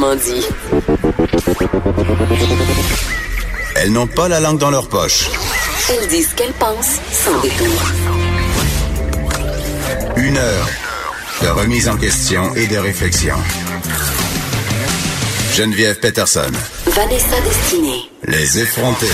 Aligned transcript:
Dit 0.00 0.46
Elles 3.76 3.92
n'ont 3.92 4.06
pas 4.06 4.28
la 4.28 4.40
langue 4.40 4.58
dans 4.58 4.70
leur 4.70 4.88
poche. 4.88 5.28
Elles 5.90 6.08
disent 6.08 6.30
ce 6.30 6.34
qu'elles 6.36 6.54
pensent 6.54 6.98
sans 7.12 7.38
détour. 7.40 7.82
Une 10.16 10.38
heure 10.38 10.68
de 11.42 11.48
remise 11.48 11.86
en 11.86 11.98
question 11.98 12.54
et 12.54 12.66
de 12.66 12.78
réflexion. 12.78 13.34
Geneviève 15.54 16.00
Peterson. 16.00 16.50
Vanessa 16.86 17.38
Destinée. 17.42 18.10
Les 18.26 18.58
effrontés. 18.58 19.06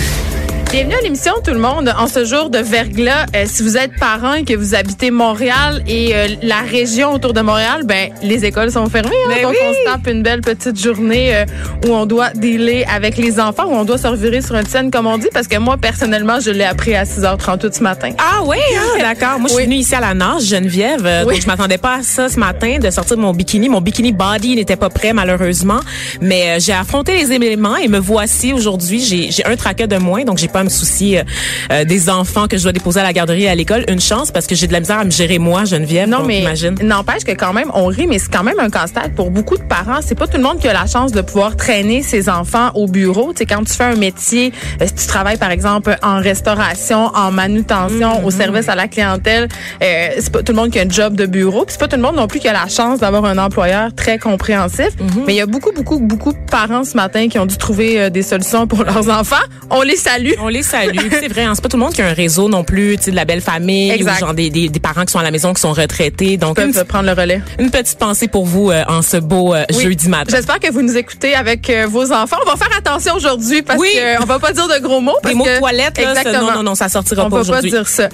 Bienvenue 0.73 0.95
à 0.97 1.01
l'émission 1.01 1.33
tout 1.43 1.53
le 1.53 1.59
monde. 1.59 1.95
En 1.97 2.07
ce 2.07 2.25
jour 2.27 2.51
de 2.51 2.59
verglas, 2.59 3.25
euh, 3.35 3.45
si 3.47 3.63
vous 3.63 3.79
êtes 3.79 3.93
parent 3.99 4.35
et 4.35 4.45
que 4.45 4.53
vous 4.55 4.75
habitez 4.75 5.11
Montréal 5.11 5.83
et 5.87 6.15
euh, 6.15 6.27
la 6.43 6.61
région 6.61 7.15
autour 7.15 7.33
de 7.33 7.41
Montréal, 7.41 7.83
ben 7.85 8.11
les 8.23 8.45
écoles 8.45 8.71
sont 8.71 8.87
fermées. 8.91 9.09
hein. 9.27 9.33
Ben 9.35 9.43
donc 9.45 9.53
oui. 9.53 9.59
on 9.67 9.73
se 9.73 9.85
tape 9.91 10.07
une 10.13 10.23
belle 10.23 10.43
petite 10.43 10.79
journée 10.79 11.35
euh, 11.35 11.45
où 11.87 11.95
on 11.95 12.05
doit 12.05 12.31
dealer 12.35 12.85
avec 12.95 13.17
les 13.17 13.41
enfants, 13.41 13.65
où 13.69 13.73
on 13.75 13.85
doit 13.85 13.97
se 13.97 14.07
revirer 14.07 14.43
sur 14.43 14.55
une 14.57 14.67
scène 14.67 14.91
comme 14.91 15.07
on 15.07 15.17
dit, 15.17 15.29
parce 15.33 15.47
que 15.49 15.57
moi 15.57 15.79
personnellement, 15.79 16.41
je 16.41 16.51
l'ai 16.51 16.65
appris 16.65 16.95
à 16.95 17.05
6h38 17.05 17.73
ce 17.79 17.83
matin. 17.83 18.11
Ah 18.19 18.43
oui, 18.45 18.59
hein, 18.77 18.99
d'accord. 19.01 19.39
Moi, 19.39 19.49
je 19.49 19.55
suis 19.55 19.57
Oui. 19.63 19.65
venue 19.65 19.77
ici 19.77 19.95
à 19.95 20.01
la 20.01 20.13
nage, 20.13 20.43
Geneviève. 20.43 21.09
Oui. 21.27 21.35
Donc, 21.35 21.43
je 21.43 21.47
m'attendais 21.47 21.79
pas 21.79 21.95
à 21.99 22.03
ça 22.03 22.29
ce 22.29 22.39
matin, 22.39 22.79
de 22.81 22.91
sortir 22.91 23.17
de 23.17 23.23
mon 23.23 23.33
bikini. 23.33 23.71
Mon 23.71 23.81
bikini 23.81 24.13
body 24.13 24.57
n'était 24.57 24.77
pas 24.77 24.91
prêt, 24.91 25.15
malheureusement. 25.15 25.81
Mais 26.21 26.61
j'ai 26.61 26.73
affronté 26.75 27.13
les 27.17 27.33
éléments 27.33 27.77
et 27.77 27.89
me 27.89 27.99
voici 27.99 28.53
aujourd'hui. 28.53 29.01
J'ai 29.03 29.31
j'ai 29.31 29.47
un 29.47 29.57
traquet 29.57 29.87
de 29.87 29.97
moins, 29.97 30.25
donc 30.25 30.37
j'ai 30.39 30.49
pas 30.57 30.61
à 30.61 30.65
me 30.65 30.71
soucier 30.71 31.19
euh, 31.19 31.23
euh, 31.71 31.85
des 31.85 32.09
enfants 32.09 32.49
que 32.49 32.57
je 32.57 32.63
dois 32.63 32.73
déposer 32.73 33.01
à 33.01 33.03
la 33.03 33.13
garderie 33.13 33.43
et 33.43 33.49
à 33.51 33.55
l'école. 33.55 33.85
Une 33.89 34.01
chance, 34.01 34.31
parce 34.31 34.47
que 34.47 34.55
j'ai 34.55 34.67
de 34.67 34.73
la 34.73 34.81
misère 34.81 34.99
à 34.99 35.05
me 35.05 35.11
gérer 35.11 35.39
moi, 35.39 35.67
Geneviève. 35.67 36.09
Non, 36.09 36.19
donc, 36.19 36.29
mais 36.29 36.41
imagine. 36.41 36.77
n'empêche 36.83 37.25
que 37.25 37.33
quand 37.33 37.53
même, 37.53 37.71
on 37.75 37.87
rit, 37.87 38.07
mais 38.07 38.19
c'est 38.19 38.33
quand 38.33 38.43
même 38.43 38.59
un 38.59 38.71
casse-tête 38.71 39.15
pour 39.15 39.31
beaucoup 39.31 39.59
de 39.59 39.65
parents. 39.65 39.99
C'est 40.01 40.15
pas 40.15 40.27
tout 40.27 40.39
le 40.39 40.43
monde 40.43 40.59
qui 40.59 40.67
a 40.67 40.73
la 40.73 40.87
chance 40.87 41.13
de 41.13 41.21
pouvoir 41.21 41.57
traîner 41.57 42.03
ses 42.03 42.31
enfants 42.31 42.71
au 42.75 42.87
bureau. 42.87 43.35
Tu 43.35 43.41
sais, 43.41 43.47
quand 43.47 43.63
tu 43.65 43.75
fais 43.75 43.85
un 43.85 43.97
métier, 43.97 44.51
euh, 44.81 44.87
si 44.87 44.95
tu 44.95 45.07
travailles, 45.07 45.37
par 45.37 45.51
exemple, 45.51 45.95
en 46.03 46.21
restauration, 46.21 47.09
en 47.15 47.31
manutention, 47.33 48.25
au 48.25 48.31
service 48.31 48.71
à 48.71 48.75
la 48.75 48.89
clientèle, 48.89 49.49
euh, 49.83 50.09
c'est 50.19 50.33
pas 50.33 50.43
tout 50.43 50.53
le 50.53 50.57
monde 50.57 50.71
qui 50.71 50.79
a 50.79 50.85
un 50.85 50.89
job 50.89 51.17
de 51.17 51.27
bureau. 51.27 51.67
Puis 51.67 51.73
c'est 51.73 51.81
pas 51.81 51.89
tout 51.89 51.97
le 51.97 52.03
monde 52.03 52.17
non 52.17 52.29
plus 52.29 52.41
qui 52.41 52.49
a 52.49 52.55
la 52.55 52.69
chance 52.69 53.01
d'avoir 53.01 53.27
un 53.27 53.37
employeur 53.37 53.95
très 53.95 54.19
compréhensif. 54.19 54.89
Mais 55.27 55.35
il 55.35 55.37
y 55.37 55.43
a 55.43 55.47
beaucoup, 55.47 55.73
beaucoup, 55.73 55.99
beaucoup 55.99 56.33
de 56.33 56.39
parents 56.51 56.85
ce 56.85 56.97
matin 56.97 57.29
qui 57.29 57.39
ont 57.39 57.47
dû 57.47 57.59
trouver 57.59 58.01
euh, 58.01 58.09
des 58.09 58.23
solutions 58.23 58.67
pour 58.67 58.85
leurs 58.85 59.11
enfants. 59.11 59.45
On 59.71 59.83
les 59.83 59.97
salue. 59.97 60.33
On 60.41 60.46
les 60.49 60.63
salue. 60.63 60.97
C'est 61.11 61.29
vrai, 61.29 61.45
hein, 61.45 61.53
c'est 61.55 61.63
pas 61.63 61.69
tout 61.69 61.77
le 61.77 61.83
monde 61.83 61.93
qui 61.95 62.03
a 62.03 62.07
un 62.09 62.13
réseau 62.13 62.49
non 62.49 62.65
plus, 62.65 62.97
tu 62.99 63.05
sais, 63.05 63.11
de 63.11 63.17
la 63.17 63.25
belle 63.25 63.41
famille 63.41 63.91
Exact. 63.91 64.17
ou 64.17 64.19
genre 64.21 64.35
des, 64.35 64.51
des, 64.51 64.69
des 64.69 64.81
parents 64.81 65.05
qui 65.05 65.13
sont 65.13 65.19
à 65.19 65.23
la 65.23 65.31
maison 65.31 65.53
qui 65.55 65.61
sont 65.61 65.73
retraités. 65.73 66.37
Donc 66.37 66.59
une, 66.59 66.73
prendre 66.85 67.07
le 67.07 67.13
relais. 67.21 67.41
une 67.59 67.71
petite 67.71 67.99
pensée 67.99 68.29
pour 68.29 68.45
vous 68.47 68.71
euh, 68.71 68.85
en 68.89 69.03
ce 69.03 69.17
beau 69.17 69.55
euh, 69.55 69.65
Oui. 69.75 69.85
jeudi 69.85 70.09
matin. 70.09 70.31
J'espère 70.37 70.61
que 70.61 70.71
vous 70.71 70.83
nous 70.83 70.97
écoutez 70.97 71.35
avec 71.35 71.69
euh, 71.71 71.87
vos 71.89 72.13
enfants. 72.13 72.37
On 72.47 72.51
va 72.51 72.57
faire 72.57 72.77
attention 72.77 73.15
aujourd'hui 73.15 73.63
parce 73.63 73.79
Oui. 73.79 73.89
que 73.95 74.23
on 74.23 74.27
va 74.27 74.39
pas 74.39 74.53
dire 74.53 74.69
de 74.69 74.79
gros 74.83 75.01
mots. 75.01 75.17
Parce 75.23 75.33
Les 75.33 75.39
mots 75.39 75.45
que, 75.45 75.59
toilette, 75.59 75.99
là, 75.99 76.11
Exactement. 76.11 76.47
non, 76.51 76.57
non, 76.57 76.63
non, 76.63 76.75
ça 76.75 76.89
sortira 76.89 77.23
on 77.27 77.31
pas 77.31 77.37
peut 77.39 77.43
pas 77.45 77.49
aujourd'hui. 77.51 77.71
dire 77.71 77.89
ça. 77.89 78.09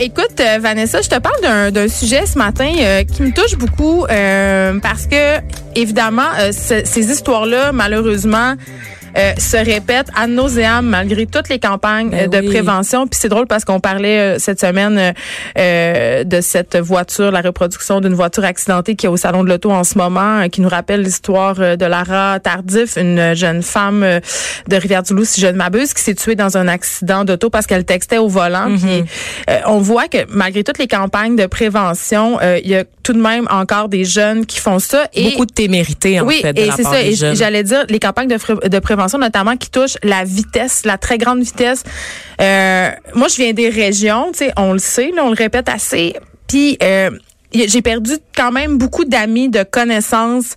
Écoute, 0.00 0.40
Vanessa, 0.60 1.00
je 1.02 1.08
te 1.08 1.18
parle 1.18 1.70
d'un- 1.72 1.88
sujet 1.88 2.24
ce 2.26 2.38
matin 2.38 2.72
qui 3.12 3.22
me 3.22 3.32
touche 3.32 3.56
beaucoup 3.56 4.04
parce 4.06 5.06
que, 5.06 5.38
évidemment, 5.74 6.28
ce- 6.52 6.82
ces 6.84 7.10
histoires-là, 7.10 7.72
malheureusement, 7.72 8.54
euh, 9.16 9.32
se 9.38 9.56
répètent 9.56 10.08
à 10.16 10.26
nauséam 10.26 10.86
malgré 10.86 11.26
toutes 11.26 11.48
les 11.48 11.58
campagnes 11.58 12.10
Ben 12.10 12.24
euh, 12.24 12.28
de 12.28 12.38
oui. 12.46 12.48
prévention. 12.54 13.06
Puis 13.06 13.18
c'est 13.20 13.28
drôle 13.28 13.46
parce 13.46 13.64
qu'on 13.64 13.80
parlait 13.80 14.18
euh, 14.18 14.38
cette 14.38 14.60
semaine 14.60 14.98
euh, 14.98 15.12
euh, 15.58 16.24
de 16.24 16.40
cette 16.40 16.76
voiture, 16.76 17.30
la 17.30 17.40
reproduction 17.40 18.00
d'une 18.00 18.14
voiture 18.14 18.44
accidentée 18.44 18.94
qui 18.94 19.06
est 19.06 19.08
au 19.08 19.16
salon 19.16 19.44
de 19.44 19.48
l'auto 19.48 19.70
en 19.70 19.84
ce 19.84 19.98
moment, 19.98 20.40
euh, 20.40 20.48
qui 20.48 20.60
nous 20.60 20.68
rappelle 20.68 21.02
l'histoire 21.02 21.54
de 21.56 21.84
Lara 21.84 22.38
Tardif, 22.40 22.96
une 22.96 23.34
jeune 23.34 23.62
femme 23.62 24.00
de 24.68 24.76
Rivière-du-Loup, 24.76 25.24
si 25.24 25.40
je 25.40 25.46
ne 25.46 25.52
m'abuse, 25.52 25.92
qui 25.94 26.02
s'est 26.02 26.14
tuée 26.14 26.34
dans 26.34 26.56
un 26.56 26.68
accident 26.68 27.24
d'auto 27.24 27.50
parce 27.50 27.66
qu'elle 27.66 27.84
textait 27.84 28.18
au 28.18 28.28
volant. 28.28 28.68
Mhm. 28.68 28.78
Puis 28.78 29.04
euh, 29.50 29.58
on 29.66 29.78
voit 29.78 30.08
que 30.08 30.18
malgré 30.28 30.64
toutes 30.64 30.78
les 30.78 30.86
campagnes 30.88 31.36
de 31.36 31.46
prévention, 31.46 32.38
euh, 32.42 32.58
il 32.62 32.70
y 32.70 32.76
a 32.76 32.84
tout 33.02 33.12
de 33.12 33.20
même 33.20 33.46
encore 33.50 33.88
des 33.88 34.04
jeunes 34.04 34.46
qui 34.46 34.58
font 34.60 34.78
ça. 34.78 35.06
Et 35.14 35.30
Beaucoup 35.30 35.46
de 35.46 35.52
témérité, 35.52 36.20
en 36.20 36.26
oui, 36.26 36.40
fait, 36.42 36.52
de 36.52 36.60
et 36.60 36.70
c'est 36.76 36.82
ça. 36.82 37.02
des 37.02 37.08
Et 37.12 37.14
jeunes. 37.16 37.36
j'allais 37.36 37.62
dire 37.62 37.84
les 37.88 37.98
campagnes 37.98 38.28
de 38.28 38.36
prévention, 38.36 38.99
notamment 39.18 39.56
qui 39.56 39.70
touchent 39.70 39.96
la 40.02 40.24
vitesse, 40.24 40.84
la 40.84 40.98
très 40.98 41.18
grande 41.18 41.42
vitesse. 41.42 41.82
Euh, 42.40 42.90
moi, 43.14 43.28
je 43.28 43.36
viens 43.36 43.52
des 43.52 43.68
régions, 43.68 44.30
tu 44.32 44.38
sais, 44.38 44.52
on 44.56 44.72
le 44.72 44.78
sait, 44.78 45.10
là, 45.14 45.24
on 45.24 45.28
le 45.28 45.36
répète 45.36 45.68
assez. 45.68 46.14
Puis 46.46 46.78
euh, 46.82 47.10
j'ai 47.52 47.82
perdu 47.82 48.12
quand 48.36 48.52
même 48.52 48.78
beaucoup 48.78 49.04
d'amis, 49.04 49.48
de 49.48 49.62
connaissances. 49.62 50.54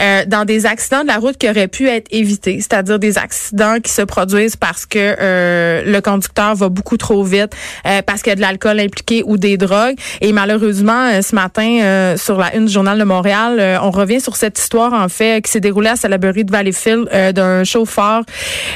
Euh, 0.00 0.24
dans 0.26 0.44
des 0.44 0.66
accidents 0.66 1.02
de 1.02 1.08
la 1.08 1.18
route 1.18 1.36
qui 1.36 1.48
auraient 1.48 1.68
pu 1.68 1.88
être 1.88 2.06
évités, 2.10 2.60
c'est-à-dire 2.60 2.98
des 2.98 3.18
accidents 3.18 3.80
qui 3.82 3.92
se 3.92 4.02
produisent 4.02 4.56
parce 4.56 4.86
que 4.86 5.16
euh, 5.20 5.82
le 5.84 6.00
conducteur 6.00 6.54
va 6.54 6.68
beaucoup 6.68 6.96
trop 6.96 7.22
vite, 7.24 7.54
euh, 7.86 8.02
parce 8.02 8.22
qu'il 8.22 8.30
y 8.30 8.32
a 8.32 8.36
de 8.36 8.40
l'alcool 8.40 8.80
impliqué 8.80 9.22
ou 9.26 9.36
des 9.36 9.56
drogues. 9.56 9.96
Et 10.20 10.32
malheureusement, 10.32 11.10
euh, 11.12 11.22
ce 11.22 11.34
matin, 11.34 12.16
sur 12.16 12.38
la 12.38 12.54
une 12.54 12.66
du 12.66 12.72
journal 12.72 12.98
de 12.98 13.04
Montréal, 13.04 13.78
on 13.82 13.90
revient 13.90 14.20
sur 14.20 14.36
cette 14.36 14.58
histoire 14.58 14.92
en 14.92 15.08
fait 15.08 15.44
qui 15.44 15.50
s'est 15.50 15.60
déroulée 15.60 15.90
à 15.90 15.96
Salaberry 15.96 16.44
de 16.44 16.50
Valleyfield 16.50 17.08
d'un 17.34 17.64
chauffeur 17.64 18.22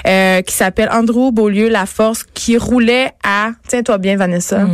qui 0.04 0.54
s'appelle 0.54 0.88
Andrew 0.92 1.32
Beaulieu 1.32 1.68
Laforce 1.68 2.24
qui 2.34 2.56
roulait 2.56 3.10
à, 3.24 3.50
tiens-toi 3.68 3.98
bien 3.98 4.16
Vanessa, 4.16 4.66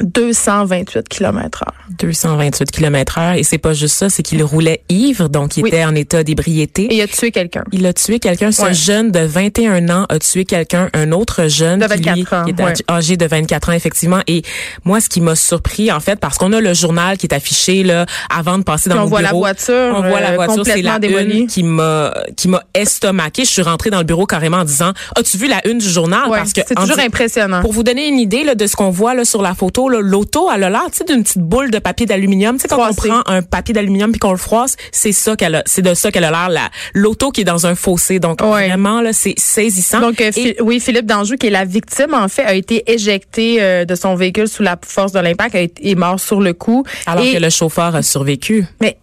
228 0.00 1.08
km 1.08 1.64
heure. 1.66 1.74
228 1.98 2.70
km 2.70 3.18
heure. 3.18 3.34
Et 3.34 3.42
c'est 3.42 3.58
pas 3.58 3.72
juste 3.74 3.96
ça, 3.96 4.08
c'est 4.10 4.22
qu'il 4.22 4.42
roulait 4.42 4.82
ivre, 4.88 5.28
donc 5.28 5.56
il 5.56 5.62
Oui. 5.64 5.68
était 5.70 5.84
en 5.84 5.94
état 5.94 6.22
d'ébriété. 6.22 6.84
Et 6.84 6.96
il 6.96 7.00
a 7.02 7.06
tué 7.08 7.30
quelqu'un. 7.30 7.64
Il 7.72 7.84
a 7.86 7.92
tué 7.92 8.18
quelqu'un. 8.18 8.52
Ce 8.52 8.62
Ouais. 8.62 8.74
jeune 8.74 9.10
de 9.10 9.20
21 9.20 9.88
ans 9.88 10.06
a 10.08 10.18
tué 10.18 10.44
quelqu'un, 10.44 10.88
un 10.94 11.12
autre 11.12 11.46
jeune 11.48 11.80
De 11.80 11.86
qui, 11.86 11.98
lui, 11.98 12.22
24 12.24 12.32
ans, 12.34 12.44
qui 12.44 12.50
est 12.50 12.64
ouais. 12.64 12.72
âgé 12.90 13.16
de 13.16 13.26
24 13.26 13.70
ans, 13.70 13.72
effectivement. 13.72 14.20
Et 14.26 14.42
moi, 14.84 15.00
ce 15.00 15.08
qui 15.08 15.20
m'a 15.20 15.34
surpris, 15.34 15.90
en 15.92 16.00
fait, 16.00 16.18
parce 16.20 16.38
qu'on 16.38 16.52
a 16.52 16.60
le 16.60 16.74
journal 16.74 17.16
qui 17.18 17.26
est 17.26 17.34
affiché 17.34 17.82
là 17.82 18.06
avant 18.34 18.58
de 18.58 18.64
passer 18.64 18.88
dans 18.90 18.96
Puis 18.96 19.00
on 19.00 19.04
mon 19.04 19.08
voit 19.10 19.22
la 19.22 19.28
bureau. 19.30 19.40
voiture, 19.40 19.92
On 19.94 20.02
voit 20.08 20.20
la 20.20 20.30
euh, 20.32 20.34
voiture, 20.36 20.64
c'est 20.64 20.82
la 20.82 20.98
démolie. 20.98 21.40
une 21.40 21.46
qui 21.46 21.62
m'a 21.62 22.14
qui 22.36 22.48
m'a 22.48 22.62
estomaqué. 22.74 23.44
Je 23.44 23.50
suis 23.50 23.62
rentrée 23.62 23.90
dans 23.90 23.98
le 23.98 24.04
bureau 24.04 24.26
carrément 24.26 24.58
en 24.58 24.64
disant 24.64 24.92
"As-tu 25.16 25.36
vu 25.38 25.48
la 25.48 25.66
une 25.66 25.78
du 25.78 25.88
journal 25.88 26.28
Ouais, 26.28 26.38
Parce 26.38 26.52
que 26.52 26.60
c'est 26.66 26.74
toujours 26.74 26.98
impressionnant. 26.98 27.60
Pour 27.62 27.72
vous 27.72 27.82
donner 27.82 28.06
une 28.08 28.18
idée 28.18 28.44
là, 28.44 28.54
de 28.54 28.66
ce 28.66 28.76
qu'on 28.76 28.90
voit 28.90 29.14
là, 29.14 29.24
sur 29.24 29.42
la 29.42 29.54
photo, 29.54 29.87
l'auto, 29.88 30.48
elle 30.54 30.64
a 30.64 30.70
l'air 30.70 30.84
tu 30.92 30.98
sais, 30.98 31.04
d'une 31.04 31.22
petite 31.22 31.38
boule 31.42 31.70
de 31.70 31.78
papier 31.78 32.06
d'aluminium. 32.06 32.56
Tu 32.56 32.62
sais, 32.62 32.68
quand 32.68 32.88
on 32.90 32.94
prend 32.94 33.22
un 33.26 33.42
papier 33.42 33.72
d'aluminium 33.74 34.10
puis 34.12 34.18
qu'on 34.20 34.30
le 34.32 34.36
froisse, 34.38 34.76
c'est 34.92 35.12
ça 35.12 35.36
qu'elle 35.36 35.56
a, 35.56 35.62
c'est 35.66 35.82
de 35.82 35.94
ça 35.94 36.10
qu'elle 36.12 36.24
a 36.24 36.30
l'air. 36.30 36.48
la- 36.48 36.70
L'auto 36.94 37.30
qui 37.30 37.40
est 37.42 37.44
dans 37.44 37.66
un 37.66 37.74
fossé. 37.74 38.18
Donc, 38.20 38.40
Ouais. 38.42 38.68
vraiment, 38.68 39.00
là, 39.00 39.12
c'est 39.12 39.34
saisissant. 39.38 40.00
Donc, 40.00 40.20
euh, 40.20 40.30
Et- 40.36 40.56
oui, 40.62 40.80
Philippe 40.80 41.06
Danjou, 41.06 41.36
qui 41.36 41.46
est 41.48 41.50
la 41.50 41.64
victime, 41.64 42.14
en 42.14 42.28
fait, 42.28 42.42
a 42.44 42.54
été 42.54 42.90
éjecté 42.90 43.58
euh, 43.60 43.84
de 43.84 43.94
son 43.94 44.14
véhicule 44.14 44.48
sous 44.48 44.62
la 44.62 44.78
force 44.84 45.12
de 45.12 45.20
l'impact, 45.20 45.54
a 45.54 45.60
été, 45.60 45.90
est 45.90 45.94
mort 45.94 46.20
sur 46.20 46.40
le 46.40 46.52
coup. 46.52 46.84
alors 47.06 47.24
Et- 47.24 47.32
que 47.34 47.38
le 47.38 47.50
chauffeur 47.50 47.94
a 47.94 48.02
survécu. 48.02 48.66
Mais 48.80 48.96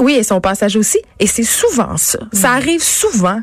oui, 0.00 0.14
et 0.14 0.22
son 0.22 0.40
passage 0.40 0.74
aussi. 0.76 0.98
Et 1.20 1.26
c'est 1.26 1.42
souvent 1.44 1.96
ça. 1.96 2.18
Ça 2.32 2.48
Mm. 2.48 2.56
arrive 2.56 2.82
souvent. 2.82 3.40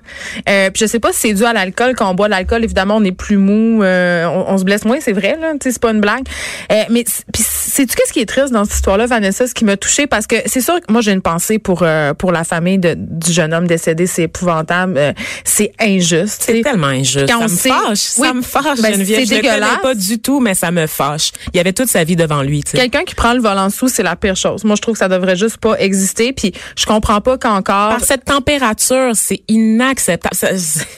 Euh, 0.49 0.69
puis 0.71 0.81
je 0.81 0.85
sais 0.87 0.99
pas 0.99 1.11
si 1.13 1.19
c'est 1.29 1.33
dû 1.33 1.45
à 1.45 1.53
l'alcool. 1.53 1.93
Quand 1.95 2.09
on 2.09 2.15
boit 2.15 2.27
de 2.27 2.31
l'alcool, 2.31 2.63
évidemment, 2.63 2.97
on 2.97 3.03
est 3.03 3.11
plus 3.11 3.37
mou, 3.37 3.81
euh, 3.83 4.25
on, 4.25 4.53
on 4.53 4.57
se 4.57 4.63
blesse 4.63 4.83
moins, 4.85 4.97
c'est 4.99 5.13
vrai. 5.13 5.37
Là, 5.39 5.53
c'est 5.61 5.79
pas 5.79 5.91
une 5.91 6.01
blague. 6.01 6.23
Euh, 6.71 6.83
mais 6.89 7.05
puis 7.33 7.43
sais-tu 7.43 7.95
qu'est-ce 7.95 8.11
qui 8.11 8.19
est 8.19 8.25
triste 8.25 8.51
dans 8.51 8.65
cette 8.65 8.73
histoire-là, 8.75 9.05
Vanessa, 9.05 9.47
ce 9.47 9.53
qui 9.53 9.63
m'a 9.63 9.77
touchée 9.77 10.07
parce 10.07 10.27
que 10.27 10.35
c'est 10.47 10.61
sûr 10.61 10.75
que 10.81 10.91
moi 10.91 11.01
j'ai 11.01 11.11
une 11.11 11.21
pensée 11.21 11.59
pour 11.59 11.83
euh, 11.83 12.13
pour 12.13 12.31
la 12.31 12.43
famille 12.43 12.77
de, 12.79 12.95
du 12.97 13.31
jeune 13.31 13.53
homme 13.53 13.67
décédé. 13.67 14.07
C'est 14.07 14.23
épouvantable. 14.23 14.97
Euh, 14.97 15.13
c'est 15.45 15.71
injuste. 15.79 16.43
C'est 16.45 16.61
tellement 16.61 16.87
injuste. 16.87 17.27
Quand 17.29 17.39
ça 17.39 17.45
on 17.45 17.49
me 17.49 17.55
sait- 17.55 17.69
fâche. 17.69 18.09
Oui. 18.17 18.27
Ça 18.27 18.33
me 18.33 18.41
fâche, 18.41 18.81
Ben, 18.81 18.93
Geneviève. 18.93 19.19
c'est 19.19 19.25
Je 19.25 19.35
le 19.35 19.41
connais 19.41 19.53
dégueulasse. 19.53 19.81
pas 19.81 19.95
du 19.95 20.19
tout, 20.19 20.39
mais 20.39 20.55
ça 20.55 20.71
me 20.71 20.87
fâche. 20.87 21.31
Il 21.53 21.57
y 21.57 21.59
avait 21.59 21.73
toute 21.73 21.89
sa 21.89 22.03
vie 22.03 22.15
devant 22.15 22.41
lui. 22.41 22.63
Quelqu'un 22.63 23.03
qui 23.03 23.15
prend 23.15 23.33
le 23.33 23.39
volant 23.41 23.69
sous, 23.69 23.87
c'est 23.87 24.03
la 24.03 24.15
pire 24.15 24.35
chose. 24.35 24.63
Moi, 24.63 24.75
je 24.75 24.81
trouve 24.81 24.93
que 24.95 24.99
ça 24.99 25.07
devrait 25.07 25.35
juste 25.35 25.57
pas 25.57 25.75
exister. 25.79 26.33
Puis 26.39 26.53
je 26.77 26.85
comprends 26.85 27.19
pas 27.21 27.37
qu'encore. 27.37 27.89
Par 27.89 27.99
cette 28.03 28.23
température, 28.25 29.11
c'est 29.13 29.41
inacceptable. 29.49 30.35
Ça- 30.35 30.49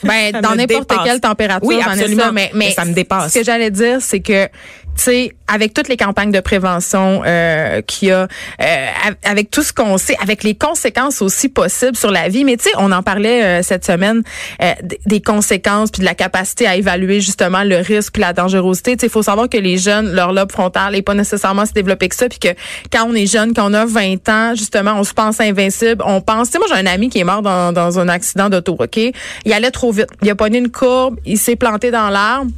Ben, 0.03 0.39
dans 0.41 0.55
n'importe 0.55 0.91
quelle 1.03 1.19
température, 1.19 1.67
Oui, 1.67 1.75
Vanessa, 1.77 2.01
absolument. 2.03 2.31
mais, 2.31 2.51
mais 2.53 2.71
ça 2.71 2.85
me 2.85 2.93
dépasse. 2.93 3.33
Ce 3.33 3.39
que 3.39 3.45
j'allais 3.45 3.71
dire, 3.71 3.97
c'est 4.01 4.19
que 4.19 4.47
tu 4.95 5.03
sais, 5.03 5.35
avec 5.51 5.73
toutes 5.73 5.89
les 5.89 5.97
campagnes 5.97 6.31
de 6.31 6.39
prévention 6.39 7.23
euh, 7.25 7.81
qu'il 7.81 8.09
y 8.09 8.11
a, 8.11 8.27
euh, 8.61 8.87
avec 9.23 9.51
tout 9.51 9.63
ce 9.63 9.73
qu'on 9.73 9.97
sait, 9.97 10.15
avec 10.21 10.43
les 10.43 10.55
conséquences 10.55 11.21
aussi 11.21 11.49
possibles 11.49 11.95
sur 11.95 12.11
la 12.11 12.29
vie. 12.29 12.43
Mais 12.43 12.57
tu 12.57 12.65
sais, 12.65 12.71
on 12.77 12.91
en 12.91 13.03
parlait 13.03 13.43
euh, 13.43 13.63
cette 13.63 13.85
semaine 13.85 14.23
euh, 14.61 14.71
des 15.05 15.21
conséquences 15.21 15.91
puis 15.91 16.01
de 16.01 16.05
la 16.05 16.15
capacité 16.15 16.67
à 16.67 16.75
évaluer 16.75 17.19
justement 17.19 17.63
le 17.63 17.77
risque 17.77 18.13
puis 18.13 18.21
la 18.21 18.33
dangerosité. 18.33 18.95
Tu 18.95 19.01
sais, 19.01 19.07
il 19.07 19.11
faut 19.11 19.23
savoir 19.23 19.49
que 19.49 19.57
les 19.57 19.77
jeunes, 19.77 20.13
leur 20.13 20.31
lobe 20.31 20.51
frontal 20.51 20.93
n'est 20.93 21.01
pas 21.01 21.13
nécessairement 21.13 21.65
si 21.65 21.73
développé 21.73 22.07
que 22.07 22.15
ça, 22.15 22.29
puis 22.29 22.39
que 22.39 22.49
quand 22.91 23.05
on 23.07 23.13
est 23.13 23.27
jeune, 23.27 23.53
quand 23.53 23.69
on 23.69 23.73
a 23.73 23.85
20 23.85 24.29
ans, 24.29 24.55
justement, 24.55 24.93
on 24.97 25.03
se 25.03 25.13
pense 25.13 25.39
invincible. 25.41 26.03
On 26.05 26.21
pense, 26.21 26.47
tu 26.47 26.53
sais, 26.53 26.59
moi 26.59 26.67
j'ai 26.69 26.75
un 26.75 26.91
ami 26.91 27.09
qui 27.09 27.19
est 27.19 27.23
mort 27.23 27.41
dans, 27.41 27.73
dans 27.73 27.99
un 27.99 28.07
accident 28.07 28.49
d'auto, 28.49 28.77
ok? 28.79 28.97
Il 29.45 29.53
allait 29.53 29.71
trop 29.71 29.91
vite. 29.91 30.07
Il 30.21 30.29
a 30.29 30.35
pogné 30.35 30.59
une 30.59 30.71
courbe, 30.71 31.17
il 31.25 31.37
s'est 31.37 31.55
planté 31.55 31.91
dans 31.91 32.09
l'arbre. 32.09 32.51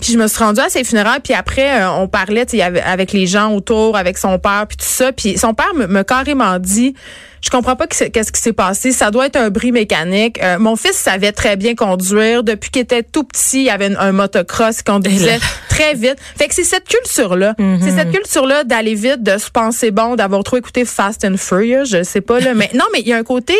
Puis 0.00 0.12
je 0.12 0.18
me 0.18 0.26
suis 0.26 0.42
rendue 0.42 0.60
à 0.60 0.68
ses 0.68 0.82
funérailles, 0.82 1.20
puis 1.22 1.34
après 1.34 1.71
euh, 1.80 1.90
on 1.90 2.08
parlait 2.08 2.46
avec 2.84 3.12
les 3.12 3.26
gens 3.26 3.52
autour, 3.54 3.96
avec 3.96 4.18
son 4.18 4.38
père, 4.38 4.66
puis 4.68 4.76
tout 4.76 4.84
ça. 4.86 5.12
Puis 5.12 5.38
son 5.38 5.54
père 5.54 5.72
me, 5.74 5.86
me 5.86 6.02
carrément 6.02 6.58
dit, 6.58 6.94
je 7.40 7.50
comprends 7.50 7.74
pas 7.74 7.88
que- 7.88 8.04
qu'est-ce 8.08 8.30
qui 8.30 8.40
s'est 8.40 8.52
passé. 8.52 8.92
Ça 8.92 9.10
doit 9.10 9.26
être 9.26 9.34
un 9.36 9.50
bris 9.50 9.72
mécanique. 9.72 10.40
Euh, 10.42 10.58
mon 10.60 10.76
fils 10.76 10.92
savait 10.92 11.32
très 11.32 11.56
bien 11.56 11.74
conduire. 11.74 12.44
Depuis 12.44 12.70
qu'il 12.70 12.82
était 12.82 13.02
tout 13.02 13.24
petit, 13.24 13.64
il 13.64 13.70
avait 13.70 13.96
un, 13.96 13.98
un 13.98 14.12
motocross, 14.12 14.78
il 14.78 14.84
conduisait 14.84 15.40
très 15.68 15.94
vite. 15.94 16.16
Fait 16.38 16.46
que 16.46 16.54
c'est 16.54 16.62
cette 16.62 16.86
culture-là. 16.86 17.54
C'est 17.82 17.90
cette 17.90 18.12
culture-là 18.12 18.62
d'aller 18.62 18.94
vite, 18.94 19.24
de 19.24 19.38
se 19.38 19.50
penser 19.50 19.90
bon, 19.90 20.14
d'avoir 20.14 20.44
trop 20.44 20.56
écouté 20.58 20.84
Fast 20.84 21.24
and 21.24 21.36
Furious, 21.36 21.86
je 21.86 22.04
sais 22.04 22.20
pas 22.20 22.38
là. 22.38 22.54
Mais 22.54 22.70
non, 22.74 22.84
mais 22.92 23.00
il 23.00 23.08
y 23.08 23.12
a 23.12 23.16
un 23.16 23.24
côté, 23.24 23.56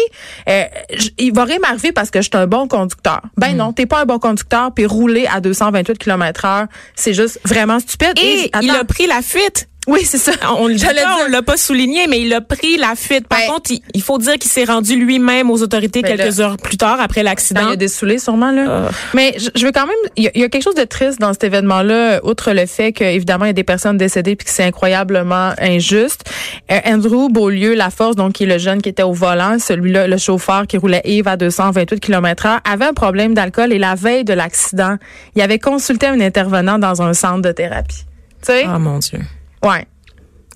euh, 0.48 0.62
j- 0.94 1.12
il 1.18 1.34
va 1.34 1.44
rien 1.44 1.58
m'arriver 1.58 1.90
parce 1.90 2.10
que 2.10 2.20
je 2.20 2.28
suis 2.32 2.38
un 2.40 2.46
bon 2.46 2.68
conducteur. 2.68 3.20
Ben 3.36 3.56
non, 3.56 3.72
t'es 3.72 3.86
pas 3.86 4.02
un 4.02 4.04
bon 4.04 4.18
conducteur, 4.20 4.70
puis 4.72 4.86
rouler 4.86 5.26
à 5.32 5.40
228 5.40 5.98
km 5.98 6.44
heure, 6.44 6.66
c'est 6.94 7.14
juste 7.14 7.40
vraiment 7.44 7.80
stupide. 7.80 8.01
Et 8.16 8.50
il 8.62 8.70
a 8.70 8.84
pris 8.84 9.06
la 9.06 9.22
fuite. 9.22 9.68
Oui, 9.88 10.04
c'est 10.04 10.18
ça. 10.18 10.32
On 10.56 10.68
le 10.68 10.76
J'allais 10.76 11.02
on 11.26 11.28
l'a 11.30 11.42
pas 11.42 11.56
souligné, 11.56 12.06
mais 12.06 12.20
il 12.20 12.32
a 12.32 12.40
pris 12.40 12.76
la 12.76 12.94
fuite. 12.94 13.26
Par 13.26 13.40
contre, 13.46 13.72
il, 13.72 13.80
il 13.94 14.02
faut 14.02 14.16
dire 14.18 14.34
qu'il 14.34 14.50
s'est 14.50 14.64
rendu 14.64 14.94
lui-même 14.96 15.50
aux 15.50 15.60
autorités 15.60 16.02
quelques 16.02 16.36
là- 16.38 16.44
heures 16.44 16.56
plus 16.56 16.76
tard 16.76 17.00
après 17.00 17.22
l'accident. 17.24 17.62
il 17.68 17.72
a 17.72 17.76
des 17.76 17.88
saoulés 17.88 18.18
sûrement 18.18 18.52
là. 18.52 18.86
Ah. 18.88 18.90
Mais 19.14 19.34
je, 19.38 19.48
je 19.56 19.66
veux 19.66 19.72
quand 19.72 19.86
même 19.86 19.94
il 20.16 20.24
y, 20.24 20.28
a- 20.28 20.30
il 20.34 20.40
y 20.40 20.44
a 20.44 20.48
quelque 20.48 20.62
chose 20.62 20.76
de 20.76 20.84
triste 20.84 21.20
dans 21.20 21.32
cet 21.32 21.42
événement-là 21.44 22.20
outre 22.24 22.52
le 22.52 22.66
fait 22.66 22.92
que 22.92 23.02
évidemment 23.02 23.44
il 23.44 23.48
y 23.48 23.50
a 23.50 23.54
des 23.54 23.64
personnes 23.64 23.96
décédées 23.96 24.36
puis 24.36 24.44
que 24.46 24.52
c'est 24.52 24.62
incroyablement 24.64 25.52
injuste. 25.58 26.30
Euh, 26.70 26.78
Andrew 26.86 27.28
Beaulieu 27.28 27.74
Laforce 27.74 28.14
donc 28.14 28.34
qui 28.34 28.44
est 28.44 28.46
le 28.46 28.58
jeune 28.58 28.82
qui 28.82 28.88
était 28.88 29.02
au 29.02 29.12
volant, 29.12 29.58
celui-là 29.58 30.06
le 30.06 30.16
chauffeur 30.16 30.66
qui 30.68 30.76
roulait 30.76 31.02
Yves 31.04 31.26
à 31.28 31.36
228 31.36 31.98
km/h 31.98 32.60
avait 32.70 32.84
un 32.86 32.94
problème 32.94 33.34
d'alcool 33.34 33.72
et 33.72 33.78
la 33.78 33.96
veille 33.96 34.24
de 34.24 34.32
l'accident, 34.32 34.96
il 35.34 35.42
avait 35.42 35.58
consulté 35.58 36.06
un 36.06 36.20
intervenant 36.20 36.78
dans 36.78 37.02
un 37.02 37.14
centre 37.14 37.42
de 37.42 37.50
thérapie. 37.52 38.04
Tu 38.44 38.52
sais? 38.52 38.64
Ah 38.66 38.78
mon 38.78 38.98
Dieu. 38.98 39.20
Ouais. 39.62 39.86